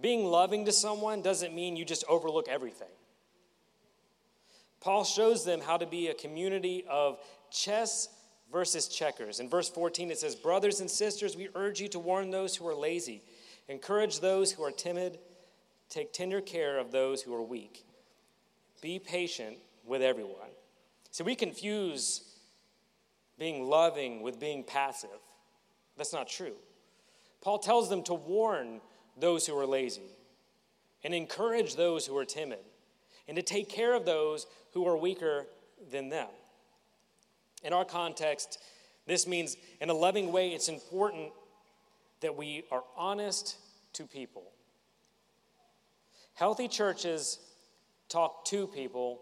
Being 0.00 0.24
loving 0.24 0.64
to 0.64 0.72
someone 0.72 1.22
doesn't 1.22 1.54
mean 1.54 1.76
you 1.76 1.84
just 1.84 2.04
overlook 2.08 2.48
everything. 2.48 2.88
Paul 4.80 5.04
shows 5.04 5.44
them 5.44 5.60
how 5.60 5.76
to 5.76 5.86
be 5.86 6.08
a 6.08 6.14
community 6.14 6.84
of 6.88 7.18
chess 7.50 8.08
versus 8.50 8.88
checkers. 8.88 9.38
In 9.38 9.48
verse 9.48 9.68
14, 9.68 10.10
it 10.10 10.18
says, 10.18 10.34
Brothers 10.34 10.80
and 10.80 10.90
sisters, 10.90 11.36
we 11.36 11.48
urge 11.54 11.80
you 11.80 11.88
to 11.88 11.98
warn 11.98 12.30
those 12.30 12.56
who 12.56 12.66
are 12.66 12.74
lazy, 12.74 13.22
encourage 13.68 14.20
those 14.20 14.50
who 14.50 14.64
are 14.64 14.72
timid, 14.72 15.18
take 15.88 16.12
tender 16.12 16.40
care 16.40 16.78
of 16.78 16.90
those 16.90 17.22
who 17.22 17.34
are 17.34 17.42
weak. 17.42 17.84
Be 18.80 18.98
patient 18.98 19.58
with 19.84 20.02
everyone. 20.02 20.50
So 21.12 21.22
we 21.22 21.36
confuse 21.36 22.31
being 23.38 23.68
loving 23.68 24.22
with 24.22 24.38
being 24.38 24.64
passive. 24.64 25.10
That's 25.96 26.12
not 26.12 26.28
true. 26.28 26.54
Paul 27.40 27.58
tells 27.58 27.88
them 27.88 28.02
to 28.04 28.14
warn 28.14 28.80
those 29.18 29.46
who 29.46 29.58
are 29.58 29.66
lazy 29.66 30.16
and 31.04 31.12
encourage 31.12 31.76
those 31.76 32.06
who 32.06 32.16
are 32.16 32.24
timid 32.24 32.60
and 33.28 33.36
to 33.36 33.42
take 33.42 33.68
care 33.68 33.94
of 33.94 34.04
those 34.04 34.46
who 34.72 34.86
are 34.86 34.96
weaker 34.96 35.46
than 35.90 36.08
them. 36.08 36.28
In 37.64 37.72
our 37.72 37.84
context, 37.84 38.58
this 39.06 39.26
means 39.26 39.56
in 39.80 39.90
a 39.90 39.94
loving 39.94 40.32
way, 40.32 40.50
it's 40.50 40.68
important 40.68 41.32
that 42.20 42.36
we 42.36 42.64
are 42.70 42.84
honest 42.96 43.56
to 43.94 44.04
people. 44.04 44.44
Healthy 46.34 46.68
churches 46.68 47.38
talk 48.08 48.44
to 48.46 48.66
people, 48.66 49.20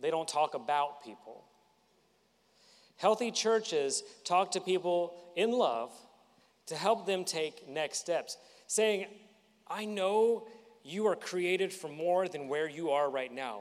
they 0.00 0.10
don't 0.10 0.28
talk 0.28 0.54
about 0.54 1.02
people. 1.04 1.44
Healthy 2.98 3.30
churches 3.30 4.02
talk 4.24 4.50
to 4.52 4.60
people 4.60 5.14
in 5.36 5.52
love 5.52 5.92
to 6.66 6.74
help 6.74 7.06
them 7.06 7.24
take 7.24 7.68
next 7.68 7.98
steps, 7.98 8.36
saying, 8.66 9.06
I 9.68 9.84
know 9.84 10.48
you 10.84 11.06
are 11.06 11.16
created 11.16 11.72
for 11.72 11.88
more 11.88 12.28
than 12.28 12.48
where 12.48 12.68
you 12.68 12.90
are 12.90 13.08
right 13.08 13.32
now. 13.32 13.60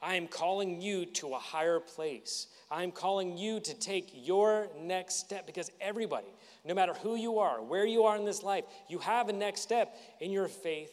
I 0.00 0.14
am 0.14 0.26
calling 0.26 0.80
you 0.80 1.04
to 1.06 1.34
a 1.34 1.38
higher 1.38 1.80
place. 1.80 2.46
I 2.70 2.82
am 2.82 2.90
calling 2.90 3.36
you 3.36 3.60
to 3.60 3.74
take 3.74 4.10
your 4.14 4.68
next 4.80 5.16
step 5.16 5.46
because 5.46 5.70
everybody, 5.80 6.28
no 6.64 6.74
matter 6.74 6.94
who 6.94 7.14
you 7.14 7.40
are, 7.40 7.60
where 7.62 7.86
you 7.86 8.04
are 8.04 8.16
in 8.16 8.24
this 8.24 8.42
life, 8.42 8.64
you 8.88 8.98
have 9.00 9.28
a 9.28 9.32
next 9.32 9.60
step 9.60 9.96
in 10.20 10.30
your 10.30 10.48
faith 10.48 10.92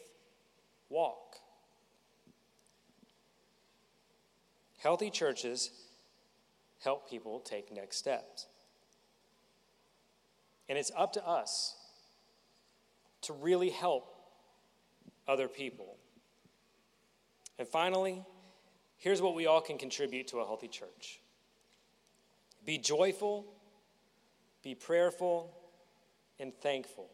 walk. 0.89 1.37
Healthy 4.79 5.11
churches 5.11 5.71
help 6.83 7.09
people 7.09 7.39
take 7.39 7.71
next 7.71 7.97
steps. 7.97 8.47
And 10.67 10.77
it's 10.77 10.91
up 10.95 11.13
to 11.13 11.27
us 11.27 11.75
to 13.21 13.33
really 13.33 13.69
help 13.69 14.15
other 15.27 15.47
people. 15.47 15.97
And 17.57 17.67
finally, 17.67 18.23
here's 18.97 19.21
what 19.21 19.35
we 19.35 19.45
all 19.45 19.61
can 19.61 19.77
contribute 19.77 20.27
to 20.29 20.39
a 20.39 20.45
healthy 20.45 20.67
church 20.67 21.19
be 22.65 22.77
joyful, 22.79 23.45
be 24.63 24.73
prayerful, 24.73 25.55
and 26.39 26.51
thankful. 26.61 27.09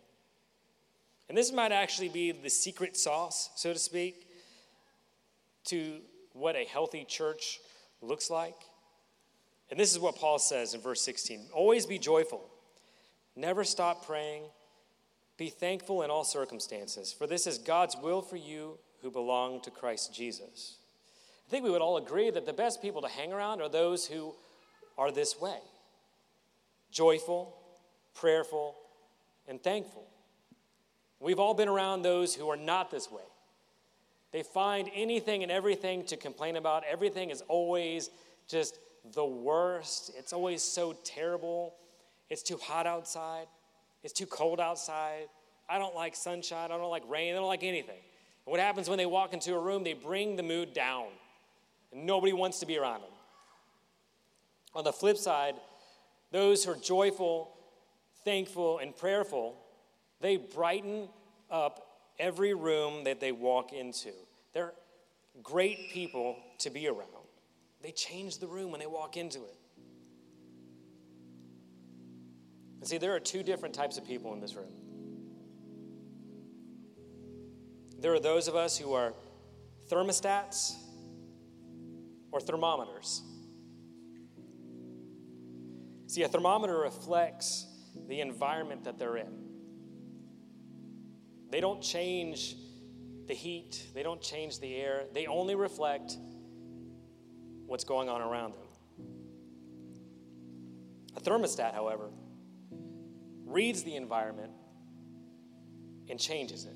And 1.28 1.38
this 1.38 1.52
might 1.52 1.72
actually 1.72 2.10
be 2.10 2.32
the 2.32 2.50
secret 2.50 2.98
sauce, 2.98 3.50
so 3.56 3.74
to 3.74 3.80
speak, 3.80 4.28
to 5.66 6.00
what 6.34 6.56
a 6.56 6.64
healthy 6.64 7.06
church 7.06 7.60
looks 8.02 8.30
like. 8.30 8.56
And 9.72 9.80
this 9.80 9.94
is 9.94 10.00
what 10.00 10.18
Paul 10.18 10.38
says 10.38 10.74
in 10.74 10.82
verse 10.82 11.02
16 11.02 11.48
Always 11.54 11.86
be 11.86 11.98
joyful, 11.98 12.46
never 13.36 13.64
stop 13.64 14.06
praying, 14.06 14.44
be 15.38 15.50
thankful 15.50 16.04
in 16.04 16.12
all 16.12 16.26
circumstances, 16.26 17.14
for 17.14 17.26
this 17.26 17.48
is 17.48 17.58
God's 17.58 17.96
will 17.96 18.22
for 18.22 18.36
you 18.36 18.78
who 19.02 19.10
belong 19.10 19.62
to 19.62 19.72
Christ 19.72 20.14
Jesus. 20.14 20.76
I 21.48 21.50
think 21.50 21.64
we 21.64 21.72
would 21.72 21.82
all 21.82 21.98
agree 21.98 22.30
that 22.30 22.46
the 22.46 22.54
best 22.54 22.82
people 22.82 23.02
to 23.02 23.08
hang 23.08 23.34
around 23.34 23.62
are 23.62 23.70
those 23.70 24.06
who 24.06 24.36
are 24.98 25.12
this 25.12 25.40
way 25.40 25.58
joyful, 26.92 27.56
prayerful, 28.14 28.76
and 29.48 29.62
thankful. 29.64 30.06
We've 31.22 31.40
all 31.40 31.54
been 31.54 31.70
around 31.70 32.02
those 32.02 32.36
who 32.36 32.50
are 32.50 32.58
not 32.58 32.92
this 32.92 33.10
way. 33.10 33.22
They 34.32 34.44
find 34.44 34.90
anything 34.94 35.44
and 35.44 35.52
everything 35.52 36.06
to 36.06 36.18
complain 36.18 36.58
about. 36.58 36.84
Everything 36.90 37.30
is 37.30 37.42
always 37.48 38.10
just 38.48 38.78
the 39.14 39.26
worst. 39.26 40.12
It's 40.18 40.34
always 40.34 40.62
so 40.62 40.94
terrible. 41.04 41.76
It's 42.30 42.44
too 42.44 42.58
hot 42.58 42.88
outside. 42.88 43.48
It's 44.04 44.14
too 44.14 44.26
cold 44.26 44.60
outside. 44.60 45.28
I 45.70 45.78
don't 45.78 45.96
like 45.96 46.16
sunshine. 46.16 46.72
I 46.72 46.78
don't 46.78 46.90
like 46.90 47.04
rain. 47.10 47.34
I 47.34 47.38
don't 47.38 47.48
like 47.48 47.64
anything. 47.64 48.00
And 48.46 48.52
what 48.52 48.60
happens 48.60 48.90
when 48.90 48.98
they 48.98 49.06
walk 49.06 49.34
into 49.34 49.54
a 49.54 49.60
room? 49.60 49.84
They 49.84 49.94
bring 49.94 50.36
the 50.36 50.44
mood 50.44 50.74
down, 50.74 51.08
and 51.92 52.06
nobody 52.06 52.34
wants 52.34 52.60
to 52.60 52.66
be 52.66 52.78
around 52.78 53.02
them. 53.02 53.12
On 54.74 54.84
the 54.84 54.94
flip 54.94 55.18
side, 55.18 55.56
those 56.32 56.64
who 56.64 56.72
are 56.72 56.78
joyful, 56.78 57.52
thankful, 58.24 58.80
and 58.80 58.96
prayerful, 58.96 59.56
they 60.22 60.38
brighten 60.38 61.10
up 61.50 61.88
every 62.20 62.54
room 62.54 63.04
that 63.04 63.20
they 63.20 63.32
walk 63.32 63.74
into. 63.74 64.12
They're 64.54 64.74
great 65.44 65.92
people 65.92 66.38
to 66.60 66.70
be 66.70 66.88
around. 66.88 67.08
They 67.82 67.92
change 67.92 68.38
the 68.38 68.48
room 68.48 68.72
when 68.72 68.80
they 68.80 68.88
walk 68.88 69.18
into 69.18 69.40
it. 69.40 69.58
And 72.80 72.88
see, 72.88 72.98
there 72.98 73.16
are 73.16 73.20
two 73.20 73.44
different 73.44 73.76
types 73.76 73.98
of 73.98 74.06
people 74.06 74.34
in 74.34 74.40
this 74.40 74.56
room. 74.56 74.74
There 78.00 78.14
are 78.14 78.20
those 78.20 78.48
of 78.48 78.56
us 78.56 78.78
who 78.78 78.94
are 78.94 79.14
thermostats 79.90 80.74
or 82.32 82.40
thermometers. 82.40 83.22
See, 86.08 86.24
a 86.24 86.28
thermometer 86.28 86.78
reflects 86.78 87.68
the 88.08 88.22
environment 88.22 88.84
that 88.86 88.98
they're 88.98 89.18
in. 89.18 89.42
They 91.52 91.62
don't 91.62 91.82
change 91.82 92.56
the 93.28 93.34
heat, 93.34 93.88
they 93.94 94.04
don't 94.04 94.22
change 94.22 94.60
the 94.60 94.76
air, 94.76 95.04
they 95.14 95.28
only 95.28 95.56
reflect 95.56 96.18
what's 97.72 97.86
going 97.86 98.10
on 98.10 98.22
around 98.22 98.54
them. 98.54 99.08
A 101.16 101.22
thermostat, 101.22 101.74
however, 101.74 102.10
reads 103.46 103.84
the 103.84 103.96
environment 103.96 104.52
and 106.10 106.20
changes 106.20 106.66
it. 106.66 106.76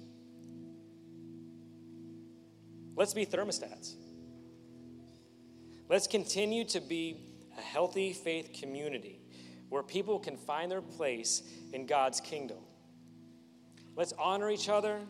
Let's 2.95 3.13
be 3.13 3.25
thermostats. 3.25 3.95
Let's 5.89 6.07
continue 6.07 6.63
to 6.69 6.79
be 6.79 7.17
a 7.57 7.61
healthy 7.61 8.13
faith 8.13 8.57
community 8.57 9.19
where 9.67 9.83
people 9.83 10.17
can 10.17 10.37
find 10.37 10.71
their 10.71 10.81
place 10.81 11.43
in 11.73 11.87
God's 11.87 12.21
kingdom. 12.21 12.59
Let's 13.97 14.13
honor 14.17 14.49
each 14.49 14.69
other. 14.69 15.01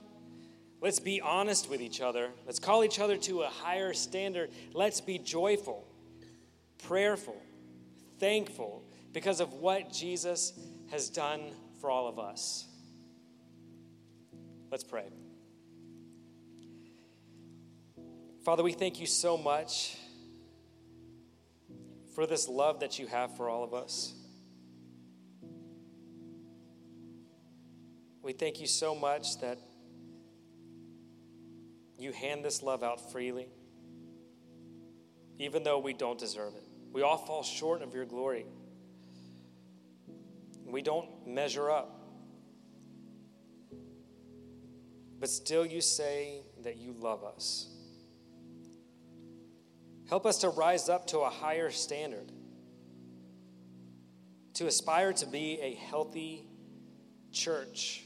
Let's 0.86 1.00
be 1.00 1.20
honest 1.20 1.68
with 1.68 1.82
each 1.82 2.00
other. 2.00 2.30
Let's 2.46 2.60
call 2.60 2.84
each 2.84 3.00
other 3.00 3.18
to 3.18 3.42
a 3.42 3.48
higher 3.48 3.92
standard. 3.92 4.52
Let's 4.72 5.02
be 5.02 5.18
joyful, 5.18 5.84
prayerful, 6.84 7.42
thankful 8.20 8.84
because 9.12 9.40
of 9.40 9.52
what 9.54 9.92
Jesus 9.92 10.54
has 10.92 11.10
done 11.10 11.42
for 11.82 11.90
all 11.90 12.08
of 12.08 12.20
us. 12.20 12.68
Let's 14.70 14.84
pray. 14.84 15.06
Father, 18.44 18.62
we 18.62 18.74
thank 18.74 19.00
you 19.00 19.08
so 19.08 19.38
much 19.38 19.98
for 22.14 22.28
this 22.28 22.48
love 22.48 22.82
that 22.82 23.00
you 23.00 23.08
have 23.08 23.36
for 23.36 23.50
all 23.50 23.64
of 23.64 23.74
us. 23.74 24.14
We 28.22 28.34
thank 28.34 28.62
you 28.62 28.68
so 28.68 28.94
much 28.94 29.40
that 29.42 29.58
you 31.98 32.12
hand 32.12 32.44
this 32.44 32.62
love 32.62 32.84
out 32.84 33.12
freely. 33.12 33.48
even 35.40 35.64
though 35.64 35.80
we 35.80 35.94
don't 35.94 36.18
deserve 36.18 36.56
it. 36.56 36.64
We 36.94 37.02
all 37.02 37.18
fall 37.18 37.44
short 37.44 37.82
of 37.82 37.94
your 37.94 38.06
glory. 38.06 38.46
We 40.66 40.82
don't 40.82 41.28
measure 41.28 41.70
up. 41.70 41.92
But 45.20 45.30
still, 45.30 45.66
you 45.66 45.82
say 45.82 46.44
that 46.64 46.78
you 46.78 46.94
love 46.94 47.24
us. 47.24 47.70
Help 50.10 50.26
us 50.26 50.40
to 50.40 50.50
rise 50.50 50.88
up 50.88 51.08
to 51.08 51.20
a 51.20 51.30
higher 51.30 51.72
standard, 51.72 52.32
to 54.54 54.68
aspire 54.68 55.14
to 55.14 55.26
be 55.26 55.60
a 55.62 55.74
healthy 55.74 56.48
church, 57.32 58.04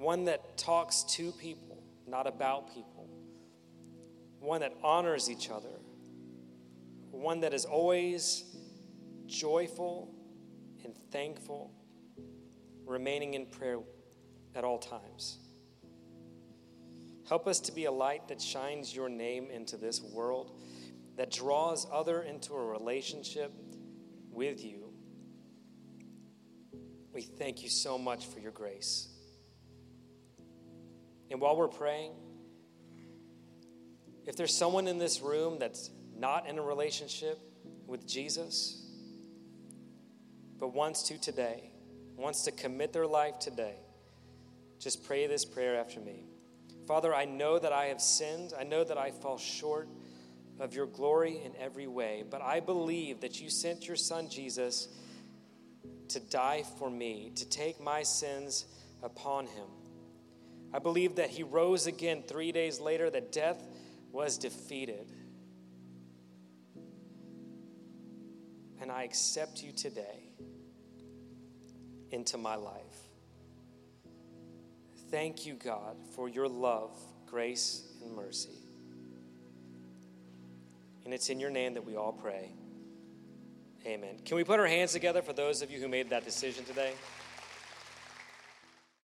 one 0.00 0.24
that 0.24 0.56
talks 0.56 1.02
to 1.02 1.30
people, 1.32 1.82
not 2.08 2.26
about 2.26 2.72
people, 2.72 3.06
one 4.38 4.62
that 4.62 4.72
honors 4.82 5.28
each 5.28 5.50
other, 5.50 5.78
one 7.10 7.40
that 7.40 7.52
is 7.52 7.66
always 7.66 8.44
joyful 9.26 10.10
and 10.84 10.96
thankful, 11.12 11.70
remaining 12.86 13.34
in 13.34 13.44
prayer 13.44 13.78
at 14.54 14.64
all 14.64 14.78
times. 14.78 15.38
Help 17.28 17.46
us 17.46 17.60
to 17.60 17.70
be 17.70 17.84
a 17.84 17.92
light 17.92 18.26
that 18.28 18.40
shines 18.40 18.96
your 18.96 19.10
name 19.10 19.50
into 19.50 19.76
this 19.76 20.00
world, 20.00 20.58
that 21.18 21.30
draws 21.30 21.86
other 21.92 22.22
into 22.22 22.54
a 22.54 22.64
relationship 22.64 23.52
with 24.30 24.64
you. 24.64 24.94
We 27.12 27.20
thank 27.20 27.62
you 27.62 27.68
so 27.68 27.98
much 27.98 28.26
for 28.28 28.40
your 28.40 28.52
grace. 28.52 29.09
And 31.30 31.40
while 31.40 31.56
we're 31.56 31.68
praying, 31.68 32.12
if 34.26 34.36
there's 34.36 34.54
someone 34.54 34.88
in 34.88 34.98
this 34.98 35.20
room 35.20 35.58
that's 35.58 35.90
not 36.16 36.48
in 36.48 36.58
a 36.58 36.62
relationship 36.62 37.38
with 37.86 38.06
Jesus, 38.06 38.84
but 40.58 40.74
wants 40.74 41.04
to 41.04 41.18
today, 41.18 41.70
wants 42.16 42.42
to 42.42 42.52
commit 42.52 42.92
their 42.92 43.06
life 43.06 43.38
today, 43.38 43.76
just 44.78 45.04
pray 45.04 45.26
this 45.26 45.44
prayer 45.44 45.76
after 45.76 46.00
me. 46.00 46.24
Father, 46.86 47.14
I 47.14 47.24
know 47.24 47.58
that 47.58 47.72
I 47.72 47.86
have 47.86 48.00
sinned. 48.00 48.52
I 48.58 48.64
know 48.64 48.82
that 48.82 48.98
I 48.98 49.10
fall 49.10 49.38
short 49.38 49.88
of 50.58 50.74
your 50.74 50.86
glory 50.86 51.40
in 51.44 51.52
every 51.56 51.86
way, 51.86 52.24
but 52.28 52.42
I 52.42 52.60
believe 52.60 53.20
that 53.20 53.40
you 53.40 53.48
sent 53.48 53.86
your 53.86 53.96
son 53.96 54.28
Jesus 54.28 54.88
to 56.08 56.20
die 56.20 56.64
for 56.78 56.90
me, 56.90 57.32
to 57.36 57.48
take 57.48 57.80
my 57.80 58.02
sins 58.02 58.66
upon 59.02 59.46
him. 59.46 59.68
I 60.72 60.78
believe 60.78 61.16
that 61.16 61.30
he 61.30 61.42
rose 61.42 61.86
again 61.86 62.22
three 62.26 62.52
days 62.52 62.80
later, 62.80 63.10
that 63.10 63.32
death 63.32 63.62
was 64.12 64.38
defeated. 64.38 65.12
And 68.80 68.90
I 68.90 69.02
accept 69.02 69.62
you 69.62 69.72
today 69.72 70.32
into 72.10 72.38
my 72.38 72.54
life. 72.54 72.80
Thank 75.10 75.44
you, 75.44 75.54
God, 75.54 75.96
for 76.14 76.28
your 76.28 76.48
love, 76.48 76.96
grace, 77.26 77.82
and 78.02 78.14
mercy. 78.14 78.58
And 81.04 81.12
it's 81.12 81.30
in 81.30 81.40
your 81.40 81.50
name 81.50 81.74
that 81.74 81.84
we 81.84 81.96
all 81.96 82.12
pray. 82.12 82.52
Amen. 83.86 84.20
Can 84.24 84.36
we 84.36 84.44
put 84.44 84.60
our 84.60 84.66
hands 84.66 84.92
together 84.92 85.22
for 85.22 85.32
those 85.32 85.62
of 85.62 85.70
you 85.70 85.80
who 85.80 85.88
made 85.88 86.10
that 86.10 86.24
decision 86.24 86.64
today? 86.64 86.92